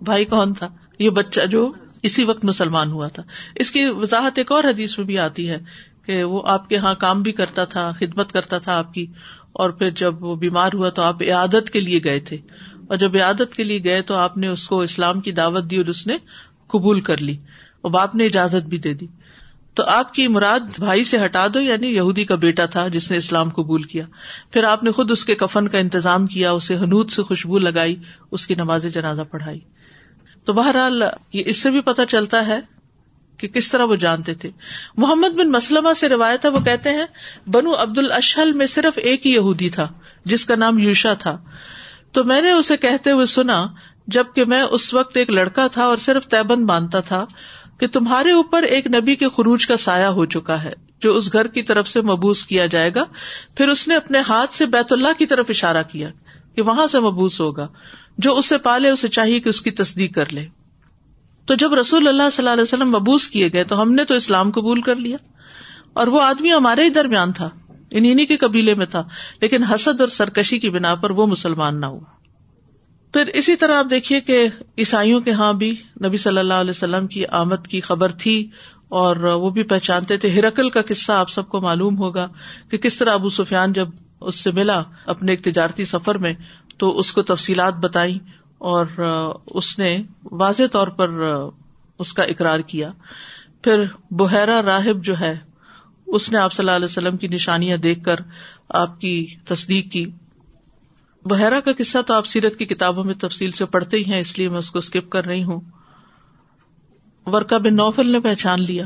بھائی 0.00 0.24
کون 0.24 0.54
تھا؟ 0.54 0.68
یہ 0.98 1.10
بچہ 1.10 1.46
جو 1.46 1.72
اسی 2.02 2.24
وقت 2.24 2.44
مسلمان 2.44 2.90
ہوا 2.90 3.08
تھا۔ 3.08 3.22
اس 3.54 3.70
کی 3.70 3.84
وضاحت 3.84 4.38
ایک 4.38 4.52
اور 4.52 4.64
حدیث 4.64 4.98
میں 4.98 5.06
بھی 5.06 5.18
آتی 5.18 5.50
ہے 5.50 5.58
کہ 6.06 6.24
وہ 6.24 6.42
آپ 6.46 6.68
کے 6.68 6.74
یہاں 6.74 6.94
کام 6.94 7.22
بھی 7.22 7.32
کرتا 7.32 7.64
تھا، 7.64 7.92
خدمت 7.92 8.32
کرتا 8.32 8.58
تھا 8.58 8.78
آپ 8.78 8.94
کی، 8.94 9.06
اور 9.52 9.70
پھر 9.70 9.90
جب 9.90 10.24
وہ 10.24 10.36
بیمار 10.36 10.70
ہوا 10.74 10.88
تو 10.88 11.02
آپ 11.02 11.22
عادت 11.22 11.70
کے 11.70 11.80
لیے 11.80 12.00
گئے 12.04 12.20
تھے۔ 12.20 12.36
اور 12.88 12.96
جب 12.96 13.16
عادت 13.22 13.54
کے 13.56 13.64
لیے 13.64 13.84
گئے 13.84 14.02
تو 14.02 14.14
آپ 14.14 14.36
نے 14.36 14.48
اس 14.48 14.68
کو 14.68 14.80
اسلام 14.80 15.20
کی 15.20 15.32
دعوت 15.32 15.64
دی 15.70 15.76
اور 15.76 15.86
اس 15.86 16.06
نے 16.06 16.16
قبول 16.66 17.00
کر 17.00 17.22
لی۔ 17.22 17.36
اور 17.80 17.90
باپ 17.90 18.14
نے 18.14 18.26
اجازت 18.26 18.66
بھی 18.66 18.78
دے 18.78 18.94
دی۔ 18.94 19.06
تو 19.74 19.82
آپ 19.86 20.14
کی 20.14 20.28
مراد 20.28 20.60
بھائی 20.78 21.04
سے 21.04 21.24
ہٹا 21.24 21.46
دو 21.54 21.60
یعنی 21.60 21.86
یہودی 21.86 22.24
کا 22.24 22.34
بیٹا 22.34 22.66
تھا 22.66 22.88
جس 22.88 23.10
نے 23.10 23.16
اسلام 23.16 23.48
قبول 23.48 23.82
کیا۔ 23.82 24.06
پھر 24.50 24.64
آپ 24.64 24.84
نے 24.84 24.92
خود 24.92 25.10
اس 25.10 25.24
کے 25.24 25.34
کفن 25.34 25.68
کا 25.68 25.78
انتظام 25.78 26.26
کیا، 26.26 26.50
اسے 26.50 26.76
حنوت 26.76 27.10
سے 27.10 27.22
خوشبو 27.22 27.58
لگائی، 27.58 27.96
اس 28.30 28.46
کی 28.46 28.54
نماز 28.54 28.86
جنازہ 28.94 29.22
پڑھائی۔ 29.30 29.60
تو 30.44 30.52
بہرحال 30.52 31.02
یہ 31.32 31.42
اس 31.46 31.56
سے 31.56 31.70
بھی 31.70 31.80
پتہ 31.80 32.02
چلتا 32.08 32.46
ہے 32.46 32.60
کہ 33.36 33.48
کس 33.48 33.70
طرح 33.70 33.84
وہ 33.84 33.96
جانتے 33.96 34.34
تھے۔ 34.34 34.50
محمد 34.96 35.34
بن 35.34 35.52
مسلمہ 35.52 35.92
سے 35.92 36.08
روایت 36.08 36.44
ہے، 36.44 36.50
وہ 36.50 36.60
کہتے 36.60 36.90
ہیں، 36.90 37.06
بنو 37.48 37.82
عبد 37.82 37.98
الشحل 37.98 38.52
میں 38.52 38.66
صرف 38.66 38.98
ایک 38.98 39.26
ہی 39.26 39.32
یہودی 39.32 39.70
تھا، 39.70 39.88
جس 40.24 40.44
کا 40.44 40.56
نام 40.56 40.78
یوشا 40.78 41.14
تھا۔ 41.14 41.38
تو 42.12 42.24
میں 42.24 42.42
نے 42.42 42.50
اسے 42.50 42.76
کہتے 42.76 43.10
ہوئے 43.10 43.26
سنا، 43.26 43.66
جبکہ 44.06 44.44
میں 44.44 44.62
اس 44.62 44.94
وقت 44.94 45.16
ایک 45.16 45.30
لڑکا 45.30 45.66
تھا 45.66 45.84
اور 45.84 45.96
صرف 45.96 46.26
تیبند 46.26 46.66
باندھتا 46.66 47.00
تھا۔ 47.00 47.26
کہ 47.82 47.88
تمہارے 47.88 48.32
اوپر 48.32 48.62
ایک 48.62 48.86
نبی 48.86 49.16
کے 49.16 49.26
خروج 49.36 49.66
کا 49.66 49.76
سایہ 49.76 50.06
ہو 50.06 50.24
چکا 50.24 50.64
ہے، 50.64 50.72
جو 51.00 51.16
اس 51.16 51.32
گھر 51.32 51.46
کی 51.46 51.62
طرف 51.62 51.88
سے 51.88 52.00
مبوس 52.00 52.44
کیا 52.44 52.66
جائے 52.66 52.94
گا۔ 52.94 53.04
پھر 53.56 53.68
اس 53.68 53.88
نے 53.88 53.96
اپنے 53.96 54.18
ہاتھ 54.28 54.54
سے 54.54 54.66
بیت 54.66 54.92
اللہ 54.92 55.18
کی 55.18 55.26
طرف 55.26 55.46
اشارہ 55.48 55.82
کیا 55.82 56.10
کہ 56.56 56.62
وہاں 56.62 56.86
سے 56.86 57.00
مبوس 57.00 57.40
ہوگا، 57.40 57.68
جو 58.18 58.36
اسے 58.36 58.58
پالے 58.58 58.90
اسے 58.90 59.08
چاہیے 59.08 59.40
کہ 59.40 59.48
اس 59.48 59.62
کی 59.62 59.70
تصدیق 59.70 60.14
کر 60.14 60.32
لے۔ 60.32 60.46
تو 61.46 61.54
جب 61.54 61.74
رسول 61.74 62.08
اللہ 62.08 62.30
صلی 62.32 62.42
اللہ 62.42 62.50
علیہ 62.50 62.62
وسلم 62.62 62.90
مبوس 62.90 63.28
کیے 63.28 63.52
گئے 63.52 63.64
تو 63.64 63.82
ہم 63.82 63.92
نے 63.92 64.04
تو 64.04 64.14
اسلام 64.14 64.50
قبول 64.50 64.80
کر 64.80 64.96
لیا۔ 64.96 65.16
اور 65.92 66.06
وہ 66.06 66.22
آدمی 66.22 66.52
ہمارے 66.52 66.84
ہی 66.84 66.88
درمیان 66.88 67.32
تھا 67.32 67.50
انہیں 67.90 68.26
کے 68.26 68.36
قبیلے 68.36 68.74
میں 68.74 68.86
تھا، 68.86 69.02
لیکن 69.40 69.62
حسد 69.62 70.00
اور 70.00 70.08
سرکشی 70.08 70.58
کی 70.58 70.70
بنا 70.70 70.94
پر 70.94 71.10
وہ 71.10 71.26
مسلمان 71.26 71.80
نہ 71.80 71.86
ہوا۔ 71.86 72.21
پھر 73.12 73.26
اسی 73.26 73.56
طرح 73.56 73.74
آپ 73.74 73.86
دیکھیے 73.90 74.20
کہ 74.20 74.48
عیسائیوں 74.78 75.20
کے 75.20 75.32
ہاں 75.32 75.52
بھی 75.52 75.74
نبی 76.04 76.16
صلی 76.16 76.38
اللہ 76.38 76.54
علیہ 76.54 76.70
وسلم 76.70 77.06
کی 77.06 77.26
آمد 77.26 77.66
کی 77.66 77.80
خبر 77.80 78.12
تھی 78.12 78.50
اور 78.88 79.16
وہ 79.16 79.50
بھی 79.50 79.62
پہچانتے 79.62 80.16
تھے۔ 80.16 80.30
ہرکل 80.30 80.70
کا 80.70 80.82
قصہ 80.82 81.12
آپ 81.12 81.30
سب 81.30 81.48
کو 81.48 81.60
معلوم 81.60 81.98
ہوگا 81.98 82.28
کہ 82.70 82.78
کس 82.78 82.98
طرح 82.98 83.12
ابو 83.12 83.28
سفیان 83.28 83.72
جب 83.72 83.88
اس 84.20 84.34
سے 84.34 84.50
ملا 84.50 84.82
اپنے 85.06 85.32
ایک 85.32 85.44
تجارتی 85.44 85.84
سفر 85.84 86.18
میں 86.18 86.32
تو 86.76 86.98
اس 86.98 87.12
کو 87.12 87.22
تفصیلات 87.22 87.74
بتائی 87.74 88.18
اور 88.58 88.86
اس 89.46 89.78
نے 89.78 90.02
واضح 90.22 90.62
طور 90.72 90.88
پر 90.88 91.10
اس 91.98 92.14
کا 92.14 92.22
اقرار 92.22 92.60
کیا۔ 92.60 92.90
پھر 93.62 93.84
بحیرا 94.10 94.62
راہب 94.62 95.04
جو 95.04 95.20
ہے، 95.20 95.38
اس 96.06 96.32
نے 96.32 96.38
آپ 96.38 96.52
صلی 96.52 96.62
اللہ 96.62 96.76
علیہ 96.76 96.84
وسلم 96.84 97.16
کی 97.16 97.28
نشانیاں 97.28 97.76
دیکھ 97.76 98.04
کر 98.04 98.16
آپ 98.68 99.00
کی 99.00 99.26
تصدیق 99.44 99.92
کی۔ 99.92 100.10
بحیرا 101.24 101.60
کا 101.60 101.72
قصہ 101.78 101.98
تو 102.06 102.14
آپ 102.14 102.26
سیرت 102.26 102.56
کی 102.56 102.64
کتابوں 102.64 103.04
میں 103.04 103.14
تفصیل 103.14 103.50
سے 103.50 103.66
پڑھتے 103.66 103.96
ہی 103.96 104.04
ہیں، 104.04 104.20
اس 104.20 104.38
لیے 104.38 104.48
میں 104.48 104.58
اس 104.58 104.70
کو 104.70 104.78
اسکپ 104.78 105.10
کر 105.10 105.24
رہی 105.24 105.44
ہوں۔ 105.44 105.60
ورکا 107.26 107.58
بن 107.58 107.76
نوفل 107.76 108.12
نے 108.12 108.20
پہچان 108.20 108.62
لیا۔ 108.62 108.84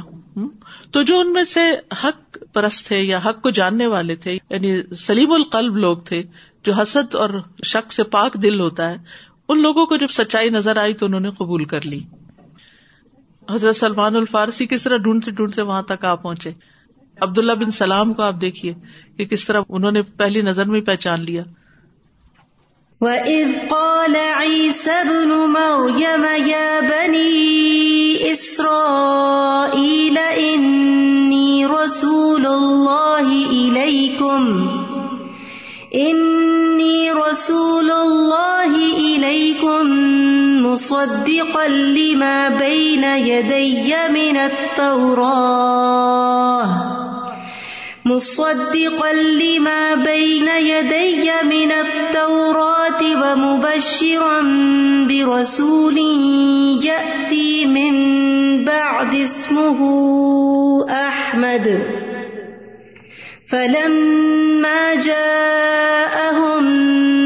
تو 0.90 1.02
جو 1.02 1.21
ان 1.21 1.33
میں 1.33 1.45
سے 1.45 1.61
حق 2.05 2.38
پرست 2.52 2.87
تھے 2.87 3.00
یا 3.02 3.19
حق 3.26 3.43
کو 3.43 3.50
جاننے 3.50 3.87
والے 3.87 4.16
تھے 4.16 4.38
یعنی 4.50 4.83
سلیم 4.99 5.33
القلب 5.33 5.76
لوگ 5.76 5.97
تھے، 5.97 6.23
جو 6.62 6.73
حسد 6.73 7.14
اور 7.14 7.31
شک 7.64 7.93
سے 7.93 8.02
پاک 8.05 8.35
دل 8.35 8.61
ہوتا 8.61 8.90
ہے، 8.90 8.97
ان 9.49 9.62
لوگوں 9.62 9.87
کو 9.87 9.97
جب 9.97 10.09
سچائی 10.11 10.50
نظر 10.50 10.76
آئی 10.76 10.95
تو 10.95 11.07
انہوں 11.07 11.21
نے 11.21 11.31
قبول 11.31 11.64
کر 11.64 11.87
لی۔ 11.87 12.05
حضرت 13.50 13.76
سلمان 13.76 14.16
الفارسی 14.16 14.66
کس 14.66 14.83
طرح 14.83 14.97
ڈھونڈتے 14.97 15.31
ڈھونڈتے 15.31 15.62
وہاں 15.62 15.83
تک 15.83 16.05
آپ 16.05 16.23
پہنچے۔ 16.23 16.52
عبداللہ 17.21 17.52
بن 17.52 17.71
سلام 17.71 18.12
کو 18.12 18.23
آپ 18.23 18.35
دیکھیے 18.40 18.75
کہ 19.16 19.25
کس 19.25 19.45
طرح 19.45 19.61
انہوں 19.69 19.90
نے 19.90 20.02
پہلی 20.02 20.40
نظر 20.43 20.64
میں 20.64 20.81
پہچان 20.81 21.21
لیا۔ 21.21 21.43
وَإِذْ 23.00 23.69
قَالَ 23.69 24.17
عِيسَى 24.17 24.91
ابْنُ 24.91 25.29
مَرْيَمَ 25.29 26.25
يَا 26.49 26.81
بَنِي 26.81 28.33
إِسْرَائِيلَ 28.33 30.19
إِنِّي 30.19 31.67
رَسُولُ 31.67 32.47
اللَّهِ 32.47 33.29
إِلَيْكُمْ 33.53 34.69
إِنِّي 35.95 37.11
رَسُولُ 37.12 37.91
اللَّهِ 37.91 38.73
إِلَيْكُمْ 38.97 39.85
مُصَدِّقًا 40.65 41.69
لِمَا 41.69 42.49
بَيْنَ 42.49 43.05
يَدَيَّ 43.05 44.09
مِنَ 44.09 44.37
التَّوْرَاةِ 44.37 45.87
مصدقا 48.06 49.13
لما 49.13 49.95
بين 49.95 50.49
يدي 50.49 51.30
من 51.43 51.73
التوراة 51.73 51.75
ومبشرا 53.23 54.41
برسول 55.09 55.99
يأتي 56.85 57.67
من 57.67 57.95
بعد 58.65 59.15
اسمه 59.15 59.81
أحمد. 60.91 61.83
فلما 63.47 64.95
جاءهم 64.95 66.65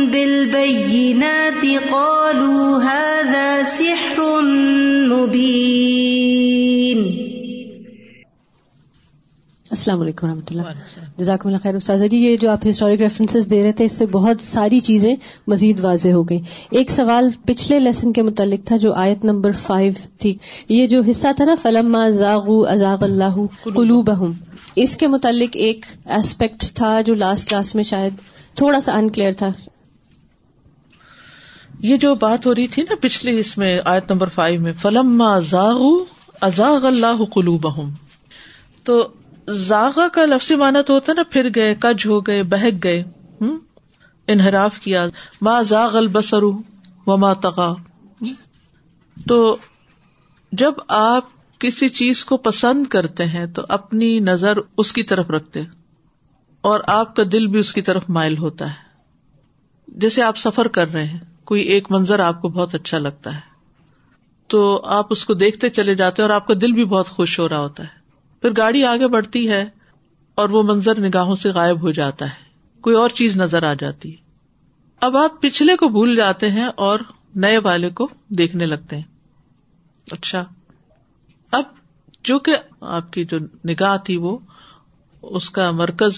بالبينات 0.06 1.64
قالوا 1.92 2.78
هذا 2.78 3.64
سحر 3.64 4.40
مبين. 5.08 6.29
السلام 9.80 10.00
علیکم 10.00 10.26
رحمۃ 10.26 10.50
اللہ۔ 10.50 10.62
جزاک 11.18 11.46
اللہ 11.46 11.58
خیر 11.62 11.74
استاذہ 11.74 12.04
جی 12.04 12.18
یہ 12.18 12.36
جو 12.36 12.50
آپ 12.50 12.66
ہسٹورک 12.66 13.00
ریفرنسز 13.00 13.50
دے 13.50 13.62
رہے 13.64 13.72
تھے 13.72 13.84
اس 13.84 13.92
سے 13.92 14.06
بہت 14.06 14.42
ساری 14.42 14.80
چیزیں 14.80 15.14
مزید 15.46 15.80
واضح 15.84 16.08
ہو 16.08 16.22
گئی 16.22 16.40
ایک 16.70 16.90
سوال 16.90 17.28
پچھلے 17.46 17.78
لیسن 17.80 18.12
کے 18.12 18.22
متعلق 18.22 18.66
تھا 18.66 18.76
جو 18.76 18.92
آیت 18.94 19.24
نمبر 19.24 19.52
فائیو 19.52 19.92
تھی۔ 20.18 20.36
یہ 20.68 20.86
جو 20.86 21.00
حصہ 21.10 21.28
تھا 21.36 21.44
نا 21.44 21.54
فلم 21.62 21.94
ازاغ 21.96 22.50
ازاغ 22.68 23.04
اللہ 23.04 23.38
قلوب 23.62 24.10
اس 24.76 24.96
کے 24.96 25.06
متعلق 25.06 25.56
ایک 25.56 25.86
اسپیکٹ 26.18 26.64
تھا 26.74 27.00
جو 27.00 27.14
لاسٹ 27.14 27.48
کلاس 27.48 27.74
میں 27.74 27.84
شاید 27.84 28.14
تھوڑا 28.54 28.80
سا 28.80 28.92
انکلیئر 28.92 29.32
تھا۔ 29.32 29.50
یہ 31.80 31.96
جو 31.96 32.14
بات 32.14 32.46
ہو 32.46 32.54
رہی 32.54 32.66
تھی 32.66 32.82
نا 32.82 32.94
پچھلی 33.00 33.38
اس 33.38 33.56
میں 33.58 33.78
آیت 33.84 34.10
نمبر 34.10 34.28
فائیو 34.28 34.60
میں 34.60 34.72
فلم 34.72 35.22
ازاغ 35.22 35.80
ازاغ 36.40 36.86
اللہ 36.86 37.24
قلوب 37.34 37.66
تو 38.84 39.02
زاغا 39.50 40.08
کا 40.08 40.24
لفظی 40.24 40.54
مانا 40.54 40.80
تو 40.80 40.94
ہوتا 40.94 41.12
نا، 41.12 41.22
پھر 41.30 41.48
گئے، 41.54 41.74
کج 41.74 42.06
ہو 42.06 42.20
گئے، 42.20 42.42
بہک 42.42 42.84
گئے۔ 42.84 43.04
ہوں 43.40 43.58
انحراف 44.26 44.78
کیا 44.78 45.06
ماں 45.40 45.62
زاغ 45.62 45.96
البسر 45.96 46.42
و 46.42 47.16
ماں 47.16 47.34
تغا 47.34 47.74
تو 49.26 49.56
جب 50.52 50.72
آپ 50.88 51.24
کسی 51.58 51.88
چیز 51.88 52.24
کو 52.24 52.36
پسند 52.36 52.86
کرتے 52.86 53.24
ہیں 53.24 53.46
تو 53.46 53.62
اپنی 53.68 54.18
نظر 54.18 54.58
اس 54.76 54.92
کی 54.92 55.02
طرف 55.02 55.30
رکھتے 55.30 55.62
اور 56.60 56.80
آپ 56.86 57.16
کا 57.16 57.22
دل 57.32 57.46
بھی 57.46 57.58
اس 57.58 57.72
کی 57.72 57.82
طرف 57.82 58.04
مائل 58.08 58.38
ہوتا 58.38 58.68
ہے۔ 58.68 58.74
جیسے 59.88 60.22
آپ 60.22 60.36
سفر 60.36 60.68
کر 60.68 60.88
رہے 60.88 61.04
ہیں، 61.04 61.18
کوئی 61.44 61.62
ایک 61.62 61.90
منظر 61.90 62.18
آپ 62.18 62.42
کو 62.42 62.48
بہت 62.48 62.74
اچھا 62.74 62.98
لگتا 62.98 63.34
ہے۔ 63.34 63.40
تو 64.46 64.82
آپ 64.84 65.06
اس 65.10 65.24
کو 65.24 65.34
دیکھتے 65.34 65.68
چلے 65.68 65.94
جاتے 65.94 66.22
ہیں 66.22 66.28
اور 66.28 66.36
آپ 66.36 66.46
کا 66.46 66.54
دل 66.60 66.72
بھی 66.72 66.84
بہت 66.84 67.08
خوش 67.08 67.40
ہو 67.40 67.48
رہا 67.48 67.58
ہوتا 67.58 67.82
ہے۔ 67.82 67.99
پھر 68.40 68.50
گاڑی 68.56 68.84
آگے 68.84 69.08
بڑھتی 69.08 69.50
ہے 69.50 69.68
اور 70.34 70.48
وہ 70.48 70.62
منظر 70.62 71.00
نگاہوں 71.00 71.34
سے 71.34 71.50
غائب 71.50 71.82
ہو 71.82 71.90
جاتا 71.90 72.26
ہے۔ 72.26 72.50
کوئی 72.80 72.96
اور 72.96 73.08
چیز 73.08 73.36
نظر 73.36 73.62
آ 73.62 73.74
جاتی۔ 73.74 74.10
ہے 74.10 74.16
اب 75.00 75.16
آپ 75.16 75.42
پچھلے 75.42 75.76
کو 75.76 75.88
بھول 75.88 76.16
جاتے 76.16 76.50
ہیں 76.50 76.68
اور 76.76 76.98
نئے 77.34 77.58
والے 77.58 77.90
کو 77.90 78.08
دیکھنے 78.28 78.66
لگتے 78.66 78.96
ہیں۔ 78.96 79.02
اچھا۔ 80.12 80.44
اب 81.52 81.64
جو 82.24 82.38
کہ 82.38 82.56
آپ 82.80 83.12
کی 83.12 83.24
جو 83.24 83.38
نگاہ 83.38 83.96
تھی 83.96 84.16
وہ، 84.16 84.38
اس 85.22 85.50
کا 85.50 85.70
مرکز 85.70 86.12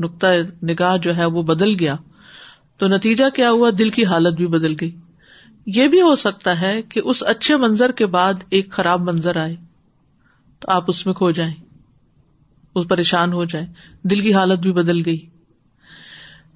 نقطۂ 0.00 0.26
نگاہ 0.62 0.96
جو 0.96 1.16
ہے 1.16 1.24
وہ 1.24 1.42
بدل 1.42 1.74
گیا۔ 1.80 1.96
تو 2.78 2.88
نتیجہ 2.88 3.24
کیا 3.34 3.50
ہوا؟ 3.50 3.70
دل 3.78 3.90
کی 3.90 4.04
حالت 4.04 4.34
بھی 4.36 4.46
بدل 4.46 4.74
گئی۔ 4.80 4.96
یہ 5.66 5.88
بھی 5.88 6.00
ہو 6.00 6.16
سکتا 6.16 6.60
ہے 6.60 6.82
کہ 6.82 7.00
اس 7.04 7.22
اچھے 7.26 7.56
منظر 7.56 7.92
کے 7.92 8.06
بعد 8.06 8.34
ایک 8.50 8.70
خراب 8.70 9.00
منظر 9.00 9.36
آئے۔ 9.36 9.56
تو 10.58 10.72
آپ 10.72 10.84
اس 10.88 11.06
میں 11.06 11.14
کھو 11.14 11.30
جائیں۔ 11.30 11.54
وہ 12.74 12.82
پریشان 12.82 13.32
ہو 13.32 13.44
جائیں۔ 13.44 13.66
دل 14.02 14.20
کی 14.20 14.34
حالت 14.34 14.58
بھی 14.58 14.72
بدل 14.72 15.02
گئی۔ 15.06 15.26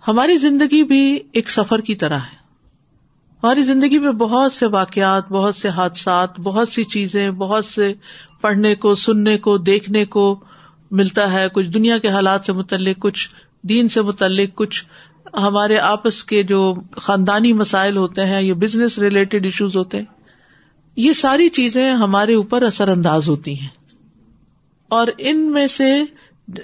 ہماری 0.08 0.36
زندگی 0.36 0.84
بھی 0.84 1.20
ایک 1.32 1.50
سفر 1.50 1.80
کی 1.80 1.94
طرح 1.94 2.18
ہے۔ 2.18 2.42
ہماری 3.42 3.62
زندگی 3.62 3.98
میں 3.98 4.12
بہت 4.12 4.52
سے 4.52 4.66
واقعات، 4.66 5.32
بہت 5.32 5.54
سے 5.54 5.68
حادثات، 5.68 6.40
بہت 6.40 6.68
سی 6.68 6.84
چیزیں، 6.84 7.30
بہت 7.30 7.64
سے 7.64 7.94
پڑھنے 8.40 8.74
کو، 8.74 8.94
سننے 8.94 9.38
کو، 9.38 9.58
دیکھنے 9.58 10.04
کو 10.04 10.40
ملتا 10.90 11.32
ہے۔ 11.32 11.46
کچھ 11.52 11.66
دنیا 11.66 11.98
کے 11.98 12.08
حالات 12.08 12.44
سے 12.44 12.52
متعلق، 12.52 12.98
کچھ 12.98 13.28
دین 13.62 13.88
سے 13.88 14.02
متعلق، 14.02 14.54
کچھ 14.54 14.84
ہمارے 15.34 15.78
آپس 15.78 16.24
کے 16.24 16.42
جو 16.42 16.74
خاندانی 16.96 17.52
مسائل 17.52 17.96
ہوتے 17.96 18.26
ہیں، 18.26 18.42
یا 18.42 18.54
بزنس 18.54 18.98
ریلیٹڈ 18.98 19.44
ایشوز 19.44 19.76
ہوتے 19.76 19.98
ہیں۔ 19.98 20.04
یہ 20.96 21.12
ساری 21.12 21.48
چیزیں 21.48 21.92
ہمارے 21.92 22.34
اوپر 22.34 22.62
اثر 22.62 22.88
انداز 22.88 23.28
ہوتی 23.28 23.60
ہیں۔ 23.60 23.68
اور 24.92 25.06
ان 25.18 25.50
میں 25.52 25.66
سے 25.66 26.02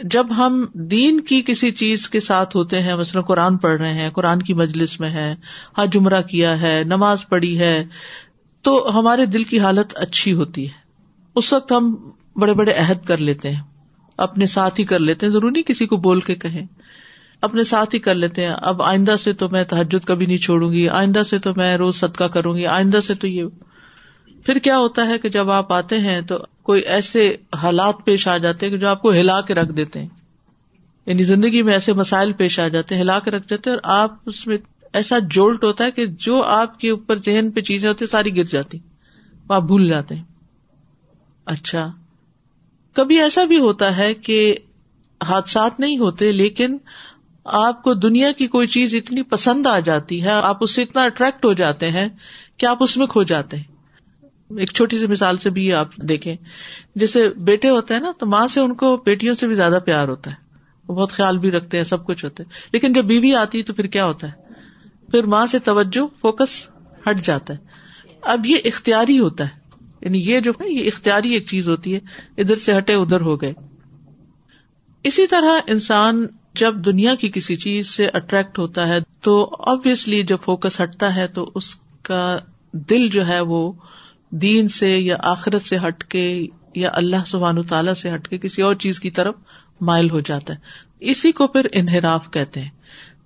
جب 0.03 0.27
ہم 0.37 0.67
دین 0.75 1.21
کی 1.21 1.43
کسی 1.47 1.71
چیز 1.71 2.09
کے 2.09 2.21
ساتھ 2.21 2.57
ہوتے 2.57 2.83
ہیں، 2.83 2.95
مثلاً 2.95 3.23
قرآن 3.23 3.57
پڑھ 3.57 3.81
رہے 3.81 3.95
ہیں، 3.95 4.11
قرآن 4.11 4.43
کی 4.43 4.55
مجلس 4.55 5.01
میں 5.01 5.11
ہے 5.11 5.35
ہاں 5.79 5.87
جمرہ 5.87 6.23
کیا 6.23 6.61
ہے، 6.61 6.83
نماز 6.87 7.29
پڑھی 7.29 7.59
ہے، 7.59 7.85
تو 8.62 8.99
ہمارے 8.99 9.27
دل 9.27 9.45
کی 9.45 9.61
حالت 9.61 9.93
اچھی 9.95 10.33
ہوتی 10.33 10.64
ہے۔ 10.64 10.73
اس 11.35 11.53
وقت 11.53 11.73
ہم 11.73 12.11
بڑے 12.37 12.55
بڑے 12.55 12.73
عہد 12.73 13.07
کر 13.07 13.19
لیتے 13.19 13.51
ہیں، 13.51 13.62
اپنے 14.17 14.47
ساتھ 14.47 14.81
ہی 14.81 14.85
کر 14.85 14.99
لیتے 14.99 15.27
ہیں۔ 15.27 15.33
ضروری 15.33 15.62
کسی 15.62 15.87
کو 15.87 15.97
بول 15.97 16.21
کے 16.21 16.35
کہیں۔ 16.35 16.67
اپنے 17.41 17.64
ساتھ 17.64 17.95
ہی 17.95 18.01
کر 18.01 18.14
لیتے 18.14 18.47
ہیں۔ 18.47 18.55
اب 18.62 18.83
آئندہ 18.83 19.17
سے 19.17 19.33
تو 19.33 19.49
میں 19.49 19.64
تحجد 19.64 20.07
کبھی 20.07 20.27
نہیں 20.27 20.38
چھوڑوں 20.38 20.73
گی، 20.73 20.88
آئندہ 20.88 21.23
سے 21.31 21.38
تو 21.38 21.53
میں 21.57 21.77
روز 21.77 21.97
صدقہ 21.97 22.25
کروں 22.25 22.57
گی، 22.57 22.67
آئندہ 22.67 23.01
سے 23.01 23.14
تو 23.14 23.27
یہ۔ 23.27 23.45
پھر 24.44 24.59
کیا 24.59 24.79
ہوتا 24.79 25.09
ہے 25.09 25.18
کہ 25.18 25.29
جب 25.29 25.51
آپ 25.51 25.72
آتے 25.72 25.98
ہیں 25.98 26.20
تو 26.20 26.38
کوئی 26.62 26.83
ایسے 26.83 27.37
حالات 27.62 27.94
پیش 28.05 28.29
آ 28.29 28.38
جاتے 28.38 28.66
ہیں 28.66 28.72
کہ 28.72 28.79
جو 28.79 28.88
آپ 28.88 29.03
کو 29.03 29.12
ہلا 29.12 29.40
کے 29.40 29.55
رکھ 29.55 29.72
دیتے 29.72 30.01
ہیں۔ 30.01 30.09
یعنی 31.07 31.22
زندگی 31.22 31.62
میں 31.62 31.72
ایسے 31.72 31.92
مسائل 31.92 32.33
پیش 32.33 32.61
آ 32.61 32.68
جاتے 32.68 32.94
ہیں، 32.94 33.03
ہلا 33.03 33.18
کے 33.18 33.31
رکھ 33.31 33.48
جاتے 33.48 33.70
ہیں 33.70 33.77
اور 33.77 33.98
آپ 33.98 34.14
اس 34.27 34.46
میں 34.46 34.59
ایسا 34.92 35.18
جولٹ 35.18 35.64
ہوتا 35.64 35.85
ہے 35.85 35.90
کہ 35.90 36.07
جو 36.07 36.42
آپ 36.42 36.81
کے 36.81 36.90
اوپر 36.90 37.16
ذہن 37.16 37.51
پہ 37.51 37.61
چیزیں 37.61 37.88
ہوتی 37.88 38.07
ساری 38.07 38.37
گر 38.37 38.44
جاتی 38.44 38.79
وہ 39.48 39.55
آپ 39.55 39.62
بھول 39.62 39.88
جاتے 39.88 40.14
ہیں۔ 40.14 40.22
اچھا۔ 41.44 41.92
کبھی 42.92 43.20
ایسا 43.20 43.44
بھی 43.44 43.59
ہوتا 43.59 43.96
ہے 43.96 44.14
کہ 44.14 44.57
حادثات 45.29 45.81
نہیں 45.81 45.98
ہوتے، 45.98 46.33
لیکن 46.33 46.79
آپ 47.44 47.83
کو 47.83 47.94
دنیا 47.94 48.33
کی 48.33 48.46
کوئی 48.46 48.66
چیز 48.66 48.94
اتنی 48.94 49.22
پسند 49.22 49.66
آ 49.66 49.79
جاتی 49.79 50.22
ہے، 50.22 50.31
آپ 50.31 50.57
اس 50.61 50.74
سے 50.74 50.83
اتنا 50.83 51.03
اٹریکٹ 51.03 51.44
ہو 51.44 51.53
جاتے 51.53 51.90
ہیں 51.90 52.09
کہ 52.57 52.66
آپ 52.66 52.83
اس 52.83 52.96
میں 52.96 53.07
کھو 53.07 53.22
جاتے 53.22 53.57
ہیں۔ 53.57 53.78
ایک 54.57 54.73
چھوٹی 54.73 54.99
سی 54.99 55.07
مثال 55.07 55.39
سے 55.39 55.51
بھی 55.51 55.73
آپ 55.73 55.97
دیکھیں۔ 55.97 56.37
جیسے 56.95 57.29
بیٹے 57.29 57.69
ہوتے 57.69 57.95
ہیں 57.95 58.01
نا، 58.01 58.13
تو 58.19 58.27
ماں 58.27 58.47
سے 58.47 58.61
ان 58.61 58.75
کو 58.75 58.97
بیٹیوں 58.97 59.35
سے 59.35 59.47
بھی 59.47 59.55
زیادہ 59.55 59.79
پیار 59.85 60.09
ہوتا 60.09 60.31
ہے۔ 60.31 60.37
وہ 60.89 60.95
بہت 60.95 61.13
خیال 61.13 61.39
بھی 61.39 61.51
رکھتے 61.51 61.77
ہیں، 61.77 61.85
سب 61.85 62.07
کچھ 62.07 62.25
ہوتا 62.25 62.45
ہے۔ 62.45 62.49
لیکن 62.73 62.93
جب 62.93 63.05
بیوی 63.05 63.35
آتی 63.35 63.59
ہے 63.59 63.63
تو 63.63 63.73
پھر 63.73 63.87
کیا 63.87 64.07
ہوتا 64.07 64.27
ہے؟ 64.27 64.33
پھر 65.11 65.23
ماں 65.23 65.47
سے 65.47 65.59
توجہ، 65.59 66.01
فوکس 66.21 66.69
ہٹ 67.09 67.21
جاتا 67.21 67.55
ہے۔ 67.55 67.59
اب 68.23 68.47
یہ 68.47 68.57
اختیاری 68.65 69.19
ہوتا 69.19 69.45
ہے۔ 69.45 69.85
یعنی 70.01 70.19
یہ 70.19 70.41
جو 70.41 70.51
ہے، 70.51 70.71
یہ 70.71 70.87
اختیاری 70.87 71.31
ایک 71.31 71.47
چیز 71.47 71.69
ہوتی 71.69 71.95
ہے، 71.95 72.01
ادھر 72.39 72.57
سے 72.57 72.79
ہٹے 72.79 72.95
ادھر 72.95 73.21
ہو 73.21 73.41
گئے۔ 73.41 73.53
اسی 75.05 75.27
طرح 75.27 75.61
انسان 75.67 76.27
جب 76.55 76.75
دنیا 76.85 77.15
کی 77.15 77.31
کسی 77.35 77.57
چیز 77.57 77.87
سے 77.87 78.07
اٹریکٹ 78.07 78.59
ہوتا 78.59 78.89
ہے، 78.89 78.99
تو 79.21 79.51
آبیسلی 79.59 80.23
جب 80.23 80.37
فوکس 80.43 80.81
ہٹتا 80.81 81.15
ہے، 81.15 81.27
تو 81.27 81.51
اس 81.55 81.77
کا 82.03 82.39
دل 82.73 83.09
جو 83.09 83.27
ہے 83.27 83.41
وہ 83.41 83.73
دین 84.31 84.69
سے 84.69 84.99
یا 84.99 85.17
آخرت 85.19 85.62
سے 85.62 85.77
ہٹ 85.88 86.05
کے 86.05 86.47
یا 86.75 86.91
اللہ 86.93 87.17
سبحان 87.27 87.62
تعالیٰ 87.62 87.95
سے 87.95 88.14
ہٹ 88.14 88.29
کے 88.29 88.38
کسی 88.38 88.62
اور 88.62 88.75
چیز 88.75 89.01
کی 89.01 89.11
طرف 89.11 89.35
مائل 89.81 90.11
ہو 90.11 90.21
جاتا 90.21 90.55
ہے۔ 90.55 90.59
اسی 91.01 91.33
کو 91.33 91.47
پھر 91.47 91.67
انحراف 91.73 92.31
کہتے 92.31 92.61
ہیں۔ 92.61 92.71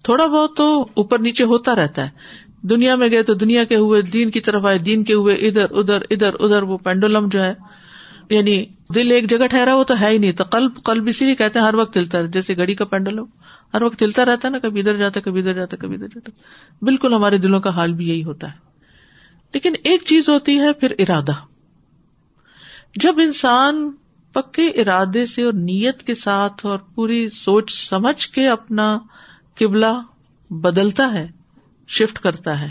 تھوڑا 0.05 0.27
بہت 0.27 0.57
تو 0.57 0.87
اوپر 0.95 1.19
نیچے 1.19 1.45
ہوتا 1.45 1.77
رہتا 1.77 2.05
ہے۔ 2.05 2.09
دنیا 2.62 2.95
میں 2.95 3.11
گئے 3.11 3.23
تو 3.23 3.35
دنیا 3.35 3.65
کے 3.65 3.77
ہوئے، 3.77 4.03
دین 4.03 4.31
کی 4.31 4.41
طرف 4.41 4.65
آئے، 4.65 4.79
دین 4.79 5.05
کے 5.05 5.15
ہوئے، 5.15 5.35
ادھر 5.35 5.67
ادھر 5.71 6.01
ادھر 6.11 6.35
ادھر، 6.41 6.62
وہ 6.62 6.79
پینڈولم 6.79 7.29
جو 7.29 7.43
ہے 7.43 7.55
یعنی 8.31 8.65
دل 8.95 9.11
ایک 9.11 9.31
جگہ 9.31 9.47
ٹھہرا 9.47 9.75
وہ 9.75 9.85
تو 9.85 9.95
ہے 10.01 10.09
ہی 10.11 10.19
نہیں۔ 10.19 10.33
تو 10.33 10.45
قلب 10.45 10.71
قلب 10.85 11.07
اسی 11.07 11.25
لیے 11.25 11.35
کہتے 11.35 11.59
ہیں 11.59 11.67
ہر 11.67 11.75
وقت 11.75 11.97
ہلتا 11.97 12.19
ہے 12.19 12.27
جیسے 12.27 12.57
گڑی 12.57 12.75
کا 12.75 12.85
پینڈولم، 12.85 13.25
ہر 13.75 13.83
وقت 13.83 14.03
ہلتا 14.03 14.25
رہتا 14.25 14.49
ہے 14.49 14.53
نا، 14.53 14.59
کبھی 14.59 14.81
ادھر 14.81 14.97
جاتا 14.97 15.21
کبھی 15.21 15.41
ادھر 15.41 15.55
جاتا 15.55 15.77
کبھی 15.77 15.95
ادھر 15.95 16.09
جاتا 16.09 16.31
بالکل 16.83 17.15
ہمارے 17.15 17.38
دلوں 17.38 17.61
کا 17.61 17.71
حال 17.71 17.93
بھی 17.93 18.09
یہی 18.09 18.25
ہوتا 18.25 18.53
ہے۔ 18.53 18.72
لیکن 19.55 19.73
ایک 19.85 20.03
چیز 20.05 20.29
ہوتی 20.29 20.59
ہے 20.61 20.73
پھر 20.73 20.95
ارادہ۔ 20.99 21.33
جب 22.97 23.15
انسان 23.19 23.91
پکے 24.33 24.67
ارادے 24.67 25.27
سے 25.27 25.43
اور 25.43 25.53
نیت 25.53 26.03
کے 26.03 26.15
ساتھ 26.15 26.67
اور 26.67 26.79
پوری 26.95 27.29
سوچ 27.31 27.73
سمجھ 27.88 28.29
کے 28.29 28.49
اپنا 28.49 28.99
قبلہ 29.55 30.01
بدلتا 30.51 31.12
ہے، 31.15 31.27
شفٹ 31.88 32.19
کرتا 32.19 32.61
ہے 32.61 32.71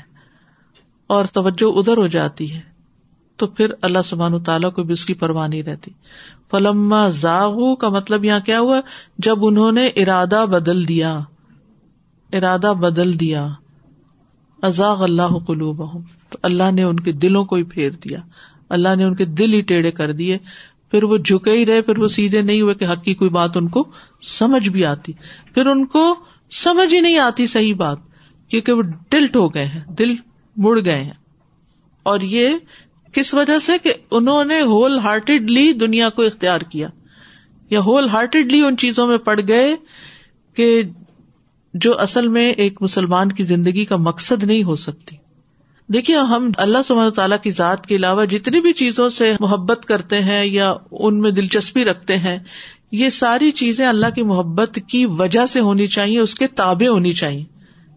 اور 1.08 1.26
توجہ 1.26 1.72
ادھر 1.78 1.98
ہو 1.98 2.08
جاتی 2.08 2.54
ہے، 2.56 2.60
تو 3.36 3.48
پھر 3.48 3.72
اللہ 3.82 4.02
سبحان 4.06 4.44
تعالیٰ 4.44 4.74
کو 4.74 4.84
بھی 4.84 4.94
اس 4.94 5.06
کی 5.06 5.14
پرواہ 5.14 5.48
نہیں 5.48 5.64
رہتی۔ 5.64 5.92
فلما 6.52 7.10
زاغو 7.10 7.76
کا 7.76 7.90
مطلب 7.90 8.26
یہاں 8.26 8.40
کیا 8.40 8.60
ہوا؟ 8.60 8.80
جب 9.18 9.46
انہوں 9.46 9.72
نے 9.72 9.88
ارادہ 9.88 10.46
بدل 10.50 10.88
دیا، 10.88 11.20
ارادہ 12.34 12.74
بدل 12.80 13.20
دیا 13.20 13.48
ازاغ 14.62 15.04
اللہ 15.04 15.38
قلوب 15.48 15.82
تو 16.32 16.38
اللہ 16.44 16.72
نے 16.72 16.84
ان 16.84 17.00
کے 17.00 17.12
دلوں 17.12 17.46
کو 17.46 17.56
ہی 17.56 17.64
پھیر 17.64 17.90
دیا۔ 17.90 18.20
اللہ 18.70 18.96
نے 18.96 19.04
ان 19.04 19.16
کے 19.16 19.26
دل 19.26 19.54
ہی 19.54 19.62
ٹیڑھے 19.62 19.92
کر 19.92 20.12
دیے۔ 20.12 20.38
پھر 20.92 21.04
وہ 21.04 21.18
جھکے 21.18 21.52
ہی 21.52 21.66
رہے، 21.66 21.82
پھر 21.82 21.98
وہ 21.98 22.08
سیدھے 22.08 22.42
نہیں 22.42 22.62
ہوئے 22.62 22.76
کہ 22.76 22.86
حق 22.86 23.04
کی 23.04 23.14
کوئی 23.14 23.30
بات 23.30 23.58
ان 23.58 23.68
کو 23.68 23.92
سمجھ 24.22 24.70
بھی 24.70 24.86
آتی۔ 24.86 25.14
پھر 25.54 25.66
ان 25.66 25.86
کو 25.86 26.16
سمجھ 26.52 26.96
ہی 26.96 27.00
نہیں 27.00 27.18
آتی 27.18 27.48
صحیح 27.48 27.76
بات، 27.76 27.98
کیونکہ 28.50 28.72
وہ 28.72 28.82
ڈلٹ 29.10 29.36
ہو 29.36 29.54
گئے 29.54 29.66
ہیں، 29.66 29.80
دل 29.80 30.14
مڑ 30.58 30.80
گئے 30.86 31.04
ہیں۔ 31.04 31.14
اور 32.04 32.20
یہ 32.20 32.50
کس 33.14 33.34
وجہ 33.34 33.60
سے 33.60 33.72
کہ 33.84 33.94
انہوں 34.12 34.46
نے 34.46 34.62
ہول 34.62 35.00
ہارٹیڈلی 35.00 35.74
دنیا 35.74 36.10
کو 36.10 36.22
اختیار 36.22 36.60
کیا۔ 36.60 36.88
یا 37.70 37.80
ہول 37.80 38.10
ہارٹیڈلی 38.10 38.62
ان 38.62 38.78
چیزوں 38.78 39.08
میں 39.08 39.18
پڑ 39.18 39.40
گئے 39.48 39.76
کہ 40.54 40.84
جو 41.74 42.00
اصل 42.00 42.28
میں 42.28 42.52
ایک 42.52 42.82
مسلمان 42.82 43.32
کی 43.32 43.44
زندگی 43.44 43.86
کا 43.86 43.96
مقصد 43.96 44.44
نہیں 44.44 44.64
ہو 44.64 44.76
سکتی۔ 44.76 45.16
دیکھیے، 45.94 46.18
ہم 46.18 46.50
اللہ 46.58 46.78
سب 46.88 47.10
تعالیٰ 47.10 47.38
کی 47.44 47.52
ذات 47.52 47.86
کے 47.88 47.96
علاوہ 47.96 48.26
جتنی 48.26 48.62
بھی 48.62 48.74
چیزوں 48.74 49.10
سے 49.10 49.34
محبت 49.40 49.86
کرتے 49.86 50.22
ہیں 50.22 50.44
یا 50.46 50.74
ان 50.92 51.20
میں 51.20 51.32
دلچسپی 51.32 51.86
رکھتے 51.86 52.18
ہیں، 52.18 52.38
یہ 52.92 53.10
ساری 53.10 53.52
چیزیں 53.52 53.86
اللہ 53.88 54.16
کی 54.16 54.24
محبت 54.24 54.80
کی 54.88 55.06
وجہ 55.06 55.46
سے 55.46 55.60
ہونی 55.60 55.88
چاہیے، 55.88 56.20
اس 56.20 56.36
کے 56.36 56.48
تابے 56.48 56.88
ہونی 56.88 57.14
چاہیے، 57.14 57.44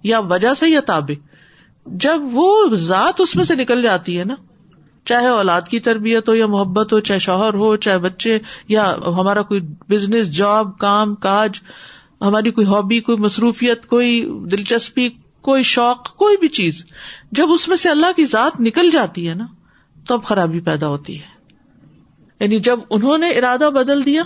یا 0.03 0.19
وجہ 0.19 0.55
سے 0.55 0.69
یا 0.69 0.81
تابے 0.81 1.15
جب 1.87 2.21
وہ 2.33 2.75
ذات 2.75 3.21
اس 3.21 3.37
میں 3.37 3.45
سے 3.45 3.55
نکل 3.55 3.83
جاتی 3.83 4.19
ہے 4.19 4.25
نا، 4.25 4.35
چاہے 5.05 5.27
اولاد 5.27 5.69
کی 5.69 5.81
تربیت 5.81 6.29
ہو 6.29 6.35
یا 6.35 6.47
محبت 6.47 6.93
ہو، 6.93 7.01
چاہے 7.01 7.19
شوہر 7.19 7.55
ہو، 7.55 7.77
چاہے 7.77 7.99
بچے، 7.99 8.39
یا 8.69 8.95
ہمارا 9.07 9.43
کوئی 9.43 9.61
بزنس 9.89 10.31
جاب 10.31 10.79
کام، 10.79 11.15
کاج، 11.15 11.61
ہماری 12.21 12.51
کوئی 12.51 12.67
ہابی 12.67 13.01
کوئی 13.01 13.19
مصروفیت، 13.19 13.87
کوئی 13.87 14.25
دلچسپی 14.51 15.09
کوئی 15.45 15.63
شوق، 15.63 16.17
کوئی 16.17 16.37
بھی 16.37 16.49
چیز، 16.49 16.87
جب 17.33 17.51
اس 17.51 17.69
میں 17.69 17.77
سے 17.77 17.91
اللہ 17.91 18.07
کی 18.17 18.25
ذات 18.25 18.61
نکل 18.61 18.91
جاتی 18.91 19.29
ہے 19.29 19.35
نا 19.35 19.47
تب 20.09 20.23
خرابی 20.23 20.61
پیدا 20.61 20.89
ہوتی 20.89 21.21
ہے۔ 21.21 21.27
یعنی 22.41 22.59
جب 22.59 22.79
انہوں 22.91 23.19
نے 23.19 23.31
ارادہ 23.31 23.71
بدل 23.75 24.07
دیا، 24.07 24.23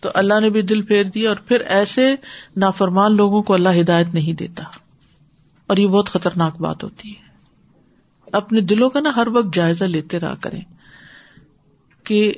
تو 0.00 0.10
اللہ 0.14 0.40
نے 0.40 0.50
بھی 0.50 0.62
دل 0.62 0.82
پھیر 0.82 1.04
دیا 1.04 1.28
اور 1.28 1.36
پھر 1.36 1.60
ایسے 1.60 2.14
نافرمان 2.56 3.16
لوگوں 3.16 3.42
کو 3.42 3.54
اللہ 3.54 3.68
ہدایت 3.80 4.06
نہیں 4.14 4.32
دیتا۔ 4.32 4.62
اور 5.66 5.76
یہ 5.76 5.86
بہت 5.86 6.08
خطرناک 6.08 6.60
بات 6.60 6.84
ہوتی 6.84 7.10
ہے۔ 7.10 7.28
اپنے 8.32 8.60
دلوں 8.60 8.90
کا 8.90 9.00
نا 9.00 9.12
ہر 9.16 9.28
وقت 9.32 9.54
جائزہ 9.54 9.84
لیتے 9.84 10.20
رہا 10.20 10.34
کریں۔ 10.34 10.60
کہ 12.04 12.32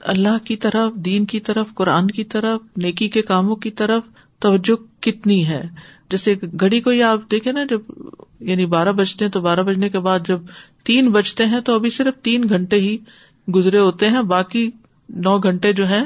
اللہ 0.00 0.44
کی 0.44 0.56
طرف، 0.56 0.94
دین 0.94 1.24
کی 1.24 1.40
طرف، 1.40 1.66
قرآن 1.74 2.06
کی 2.06 2.24
طرف، 2.24 2.60
نیکی 2.76 3.08
کے 3.08 3.22
کاموں 3.22 3.56
کی 3.56 3.70
طرف 3.70 4.02
توجہ 4.38 5.02
کتنی 5.02 5.46
ہے۔ 5.46 5.68
جیسے 6.10 6.34
گھڑی 6.60 6.80
کو 6.80 6.90
آپ 7.06 7.30
دیکھے 7.30 7.52
نا، 7.52 7.64
جب 7.64 7.80
یعنی 8.40 8.66
بارہ 8.66 8.92
بجتے 8.92 9.24
ہیں 9.24 9.32
تو 9.32 9.40
بارہ 9.40 9.60
بجنے 9.60 9.88
کے 9.88 9.98
بعد 9.98 10.18
جب 10.28 10.40
تین 10.84 11.10
بجتے 11.10 11.44
ہیں 11.44 11.60
تو 11.60 11.74
ابھی 11.74 11.90
صرف 11.90 12.14
تین 12.22 12.48
گھنٹے 12.48 12.76
ہی 12.76 12.98
گزرے 13.54 13.78
ہوتے 13.78 14.08
ہیں، 14.08 14.22
باقی 14.22 14.70
نو 15.08 15.38
گھنٹے 15.38 15.72
جو 15.72 15.88
ہے 15.88 16.02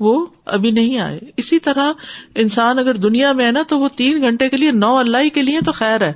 وہ 0.00 0.26
ابھی 0.44 0.70
نہیں 0.70 0.98
آئے۔ 0.98 1.20
اسی 1.36 1.58
طرح 1.58 1.92
انسان 2.34 2.78
اگر 2.78 2.94
دنیا 2.94 3.32
میں 3.32 3.46
ہے 3.46 3.52
نا 3.52 3.62
تو 3.68 3.78
وہ 3.78 3.88
تین 3.96 4.20
گھنٹے 4.20 4.48
کے 4.48 4.56
لیے 4.56 4.70
نو 4.70 4.96
اللہ 4.96 5.28
کے 5.34 5.42
لیے 5.42 5.60
تو 5.64 5.72
خیر 5.72 6.00
ہے۔ 6.00 6.12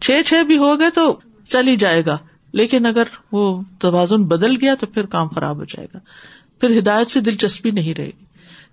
چھ 0.00 0.20
چھ 0.26 0.44
بھی 0.44 0.58
ہو 0.58 0.80
گئے 0.80 0.90
تو 0.90 1.20
چل 1.48 1.68
ہی 1.68 1.76
جائے 1.76 2.06
گا۔ 2.06 2.18
لیکن 2.52 2.86
اگر 2.86 3.02
وہ 3.32 3.62
توازن 3.78 4.24
بدل 4.24 4.56
گیا 4.60 4.74
تو 4.74 4.86
پھر 4.86 5.06
کام 5.06 5.28
خراب 5.28 5.56
ہو 5.56 5.64
جائے 5.64 5.86
گا۔ 5.94 5.98
پھر 6.60 6.78
ہدایت 6.78 7.10
سے 7.10 7.20
دلچسپی 7.20 7.70
نہیں 7.70 7.94
رہے 7.94 8.06
گی۔ 8.06 8.24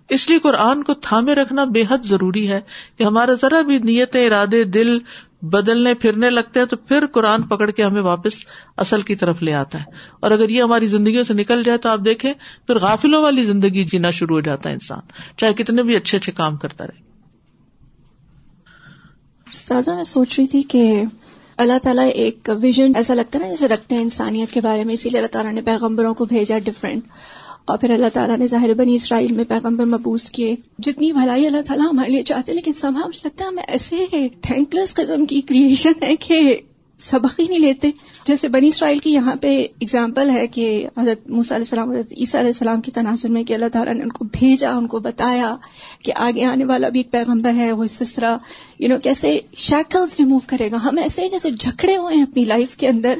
اس 0.08 0.30
لیے 0.30 0.38
قرآن 0.38 0.82
کو 0.82 0.94
تھامے 0.94 1.34
رکھنا 1.34 1.64
بے 1.64 1.84
حد 1.88 1.98
ضروری 2.04 2.50
ہے 2.50 2.60
کہ 2.98 3.04
ہمارا 3.04 3.34
ذرا 3.34 3.60
بھی 3.60 3.78
نیت، 3.78 4.16
ارادے، 4.16 4.64
دل 4.64 4.98
بدلنے، 5.42 5.94
پھرنے 5.94 6.30
لگتے 6.30 6.60
ہیں 6.60 6.66
تو 6.66 6.76
پھر 6.76 7.06
قرآن 7.06 7.42
پکڑ 7.42 7.70
کے 7.70 7.82
ہمیں 7.84 8.00
واپس 8.00 8.32
اصل 8.76 9.00
کی 9.00 9.14
طرف 9.14 9.42
لے 9.42 9.54
آتا 9.54 9.80
ہے۔ 9.80 9.84
اور 10.20 10.30
اگر 10.30 10.48
یہ 10.48 10.62
ہماری 10.62 10.86
زندگیوں 10.86 11.24
سے 11.24 11.34
نکل 11.34 11.62
جائے 11.62 11.78
تو 11.78 11.88
آپ 11.88 11.98
دیکھیں، 12.04 12.32
پھر 12.66 12.78
غافلوں 12.78 13.22
والی 13.22 13.44
زندگی 13.44 13.84
جینا 13.84 14.10
شروع 14.10 14.36
ہو 14.36 14.40
جاتا 14.40 14.68
ہے 14.68 14.74
انسان، 14.74 15.00
چاہے 15.36 15.54
کتنے 15.54 15.82
بھی 15.82 15.96
اچھے 15.96 16.18
اچھے 16.18 16.32
کام 16.32 16.56
کرتا 16.56 16.86
رہے۔ 16.86 17.02
استاذہ، 19.50 19.90
میں 19.90 20.04
سوچ 20.04 20.38
رہی 20.38 20.46
تھی 20.46 20.62
کہ 20.62 21.02
اللہ 21.56 21.78
تعالیٰ 21.82 22.08
ایک 22.14 22.50
ویژن 22.62 22.92
ایسا 22.94 23.14
لگتا 23.14 23.38
ہے 23.38 23.44
نا 23.44 23.50
جیسے 23.50 23.68
رکھتے 23.68 23.94
ہیں 23.94 24.02
انسانیت 24.02 24.50
کے 24.50 24.60
بارے 24.60 24.84
میں، 24.84 24.94
اسی 24.94 25.10
لیے 25.10 25.18
اللہ 25.18 25.32
تعالیٰ 25.32 25.52
نے 25.52 25.62
پیغمبروں 25.62 26.14
کو 26.14 26.24
بھیجا 26.24 26.58
ڈفرینٹ 26.58 27.04
اور 27.68 27.78
پھر 27.78 27.90
اللہ 27.90 28.06
تعالیٰ 28.12 28.38
نے 28.38 28.46
ظاہر 28.46 28.74
بنی 28.74 28.94
اسرائیل 28.94 29.32
میں 29.32 29.44
پیغمبر 29.48 29.84
مبوس 29.84 30.30
کیے۔ 30.30 30.56
جتنی 30.78 31.12
بھلائی 31.12 31.46
اللہ 31.46 31.62
تعالیٰ 31.66 31.86
ہمارے 31.92 32.10
لیے 32.10 32.22
چاہتے 32.22 32.52
لیکن 32.52 32.72
سمجھ 32.72 33.06
مجھے 33.06 33.20
لگتا 33.24 33.44
ہے 33.44 33.48
ہم 33.48 33.58
ایسے 33.68 34.06
تھینک 34.40 34.74
لیس 34.74 34.94
قسم 34.94 35.26
کی 35.26 35.40
کریشن 35.40 35.92
ہے 36.02 36.16
کہ 36.16 36.56
سبق 36.98 37.40
ہی 37.40 37.46
نہیں 37.48 37.58
لیتے۔ 37.58 37.90
جیسے 38.28 38.48
بنی 38.48 38.68
اسرائیل 38.68 38.98
کی 38.98 39.12
یہاں 39.12 39.34
پہ 39.36 39.66
اگزامپل 39.82 40.30
ہے 40.30 40.46
کہ 40.46 40.86
حضرت 40.96 41.30
موسیٰ 41.30 41.56
علیہ 41.56 41.64
السلام 41.64 41.90
حضرت 41.90 42.12
عیسیٰ 42.16 42.40
علیہ 42.40 42.48
السلام 42.48 42.80
کی 42.80 42.90
تناظر 42.90 43.28
میں 43.28 43.44
کہ 43.44 43.54
اللہ 43.54 43.68
تعالیٰ 43.72 43.94
نے 43.94 44.02
ان 44.02 44.08
کو 44.08 44.24
بھیجا 44.24 44.72
ان 44.72 44.86
کو 44.86 44.98
بتایا 44.98 45.56
کہ 46.04 46.12
آگے 46.16 46.44
آنے 46.44 46.64
والا 46.64 46.88
بھی 46.88 47.00
ایک 47.00 47.12
پیغمبر 47.12 47.54
ہے 47.54 47.72
وہ 47.72 47.84
طرح 48.14 48.36
یو 48.78 48.88
نو 48.88 48.98
کیسے 48.98 49.40
شیکلز 49.56 50.16
ریموو 50.18 50.38
کرے 50.46 50.70
گا۔ 50.70 50.76
ہم 50.84 50.98
ایسے 50.98 51.28
جیسے 51.28 51.50
جھکڑے 51.50 51.96
ہوئے 51.96 52.14
ہیں 52.14 52.22
اپنی 52.22 52.44
لائف 52.44 52.76
کے 52.76 52.88
اندر 52.88 53.18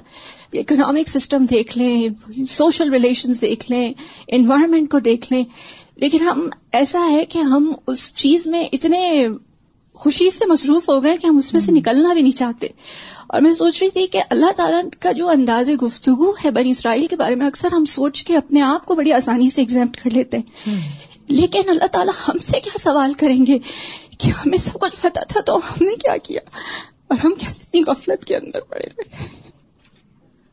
اکنامک 0.52 1.08
سسٹم 1.08 1.46
دیکھ 1.50 1.78
لیں 1.78 2.08
سوشل 2.48 2.90
ریلیشن 2.90 3.32
دیکھ 3.40 3.70
لیں 3.70 3.92
انوائرمنٹ 4.28 4.90
کو 4.90 4.98
دیکھ 4.98 5.32
لیں۔ 5.32 5.44
لیکن 5.96 6.20
ہم 6.20 6.48
ایسا 6.72 7.10
ہے 7.10 7.24
کہ 7.24 7.38
ہم 7.38 7.72
اس 7.86 8.14
چیز 8.14 8.46
میں 8.46 8.68
اتنے 8.72 9.28
خوشی 9.94 10.30
سے 10.30 10.46
مصروف 10.46 10.88
ہو 10.88 11.02
گئے 11.02 11.16
کہ 11.16 11.26
ہم 11.26 11.36
اس 11.36 11.52
میں 11.52 11.60
سے 11.60 11.72
نکلنا 11.72 12.12
بھی 12.12 12.22
نہیں 12.22 12.38
چاہتے۔ 12.38 12.66
اور 13.28 13.40
میں 13.40 13.54
سوچ 13.54 13.82
رہی 13.82 13.90
تھی 13.90 14.06
کہ 14.06 14.22
اللہ 14.30 14.52
تعالیٰ 14.56 14.82
کا 15.00 15.12
جو 15.12 15.28
انداز 15.28 15.70
گفتگو 15.82 16.32
ہے 16.44 16.50
بنی 16.50 16.70
اسرائیل 16.70 17.06
کے 17.06 17.16
بارے 17.16 17.34
میں 17.34 17.46
اکثر 17.46 17.72
ہم 17.72 17.84
سوچ 17.84 18.24
کے 18.24 18.36
اپنے 18.36 18.60
آپ 18.60 18.86
کو 18.86 18.94
بڑی 18.94 19.12
آسانی 19.12 19.50
سے 19.50 19.60
ایگزامپٹ 19.60 19.96
کر 19.96 20.10
لیتے 20.10 20.36
ہیں۔ 20.36 20.98
لیکن 21.28 21.62
اللہ 21.68 21.86
تعالیٰ 21.86 22.12
ہم 22.28 22.38
سے 22.38 22.60
کیا 22.60 22.78
سوال 22.78 23.14
کریں 23.14 23.46
گے 23.46 23.58
کہ 24.18 24.30
ہمیں 24.30 24.58
سب 24.58 24.80
کچھ 24.80 24.96
پتا 25.00 25.22
تھا 25.28 25.40
تو 25.40 25.56
ہم 25.56 25.84
نے 25.84 25.96
کیا 25.96 26.16
کیا؟ 26.16 26.40
اور 27.08 27.18
ہم 27.24 27.34
کیسے 27.38 27.62
اتنی 27.62 27.82
غفلت 27.86 28.24
کے 28.24 28.36
اندر 28.36 28.60
پڑے 28.60 28.86
رہے 28.86 29.26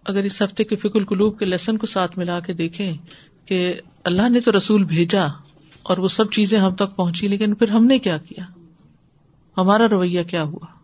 اگر 0.05 0.23
اس 0.23 0.41
ہفتے 0.41 0.63
کے 0.63 0.75
فکر 0.75 0.95
القلوب 0.95 1.39
کے 1.39 1.45
لیسن 1.45 1.77
کو 1.77 1.87
ساتھ 1.87 2.17
ملا 2.17 2.39
کے 2.39 2.53
دیکھیں 2.53 2.93
کہ 3.45 3.73
اللہ 4.03 4.29
نے 4.29 4.39
تو 4.39 4.57
رسول 4.57 4.83
بھیجا 4.83 5.25
اور 5.83 5.97
وہ 5.97 6.07
سب 6.07 6.31
چیزیں 6.31 6.59
ہم 6.59 6.75
تک 6.75 6.95
پہنچی 6.95 7.27
لیکن 7.27 7.55
پھر 7.55 7.69
ہم 7.69 7.85
نے 7.85 7.99
کیا 7.99 8.17
کیا؟ 8.17 8.43
ہمارا 9.57 9.87
رویہ 9.87 10.23
کیا 10.23 10.43
ہوا؟ 10.43 10.74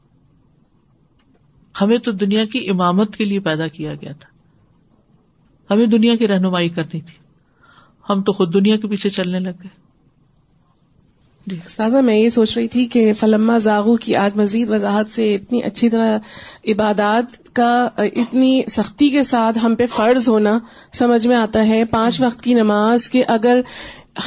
ہمیں 1.81 1.97
تو 1.97 2.11
دنیا 2.11 2.45
کی 2.45 2.69
امامت 2.69 3.17
کے 3.17 3.25
لیے 3.25 3.39
پیدا 3.39 3.67
کیا 3.67 3.93
گیا 3.93 4.11
تھا۔ 4.11 4.31
ہمیں 5.73 5.85
دنیا 5.85 6.15
کی 6.15 6.27
رہنمائی 6.27 6.69
کرنی 6.69 7.01
تھی۔ 7.01 7.21
ہم 8.09 8.21
تو 8.21 8.33
خود 8.33 8.53
دنیا 8.53 8.75
کے 8.75 8.87
پیچھے 8.87 9.09
چلنے 9.09 9.39
لگ 9.39 9.49
گئے۔ 9.49 9.81
جی۔ 11.47 11.59
استاذہ، 11.65 11.97
میں 11.97 12.15
یہ 12.15 12.29
سوچ 12.29 12.57
رہی 12.57 12.67
تھی 12.67 12.85
کہ 12.85 13.13
فلما 13.13 13.57
زاغو 13.57 13.95
کی 13.95 14.15
آج 14.15 14.37
مزید 14.37 14.69
وضاحت 14.69 15.05
سے 15.11 15.35
اتنی 15.35 15.63
اچھی 15.63 15.89
طرح 15.89 16.17
عبادات 16.67 17.55
کا، 17.55 17.89
اتنی 17.97 18.61
سختی 18.67 19.09
کے 19.09 19.23
ساتھ 19.23 19.57
ہم 19.63 19.75
پہ 19.75 19.85
فرض 19.87 20.29
ہونا 20.29 20.59
سمجھ 20.93 21.27
میں 21.27 21.35
آتا 21.35 21.67
ہے۔ 21.67 21.85
پانچ 21.85 22.21
وقت 22.21 22.41
کی 22.41 22.53
نماز 22.53 23.09
کہ 23.09 23.23
اگر 23.27 23.59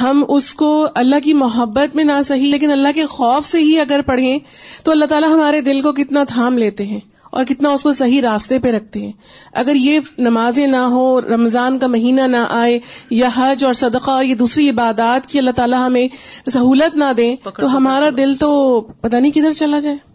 ہم 0.01 0.23
اس 0.27 0.53
کو 0.53 0.87
اللہ 0.95 1.15
کی 1.23 1.33
محبت 1.33 1.95
میں 1.95 2.03
نہ 2.03 2.21
صحیح، 2.25 2.51
لیکن 2.51 2.71
اللہ 2.71 2.87
کے 2.95 3.05
خوف 3.05 3.45
سے 3.45 3.59
ہی 3.59 3.79
اگر 3.79 3.99
پڑھیں 4.05 4.39
تو 4.83 4.91
اللہ 4.91 5.05
تعالیٰ 5.05 5.29
ہمارے 5.29 5.61
دل 5.61 5.81
کو 5.81 5.93
کتنا 5.93 6.23
تھام 6.23 6.57
لیتے 6.57 6.85
ہیں۔ 6.85 6.99
اور 7.35 7.45
کتنا 7.45 7.69
اس 7.69 7.83
کو 7.83 7.91
صحیح 7.91 8.21
راستے 8.21 8.59
پہ 8.59 8.71
رکھتے 8.71 8.99
ہیں۔ 8.99 9.11
اگر 9.53 9.75
یہ 9.75 9.99
نمازیں 10.17 10.67
نہ 10.67 10.77
ہو 10.77 11.21
رمضان 11.21 11.79
کا 11.79 11.87
مہینہ 11.87 12.21
نہ 12.21 12.45
آئے 12.49 12.79
یا 13.09 13.29
حج 13.35 13.65
اور 13.65 13.73
صدقہ 13.73 14.11
اور 14.11 14.23
یہ 14.23 14.35
دوسری 14.35 14.69
عبادات 14.69 15.27
کی 15.27 15.39
اللہ 15.39 15.51
تعالیٰ 15.51 15.87
ہمیں 15.87 16.07
سہولت 16.49 16.95
نہ 16.95 17.13
دیں 17.17 17.35
تو 17.59 17.77
ہمارا 17.77 18.09
دل 18.17 18.35
تو 18.35 18.81
پتہ 18.81 19.15
نہیں 19.15 19.31
کدھر 19.31 19.51
چلا 19.51 19.79
جائے۔ 19.79 20.14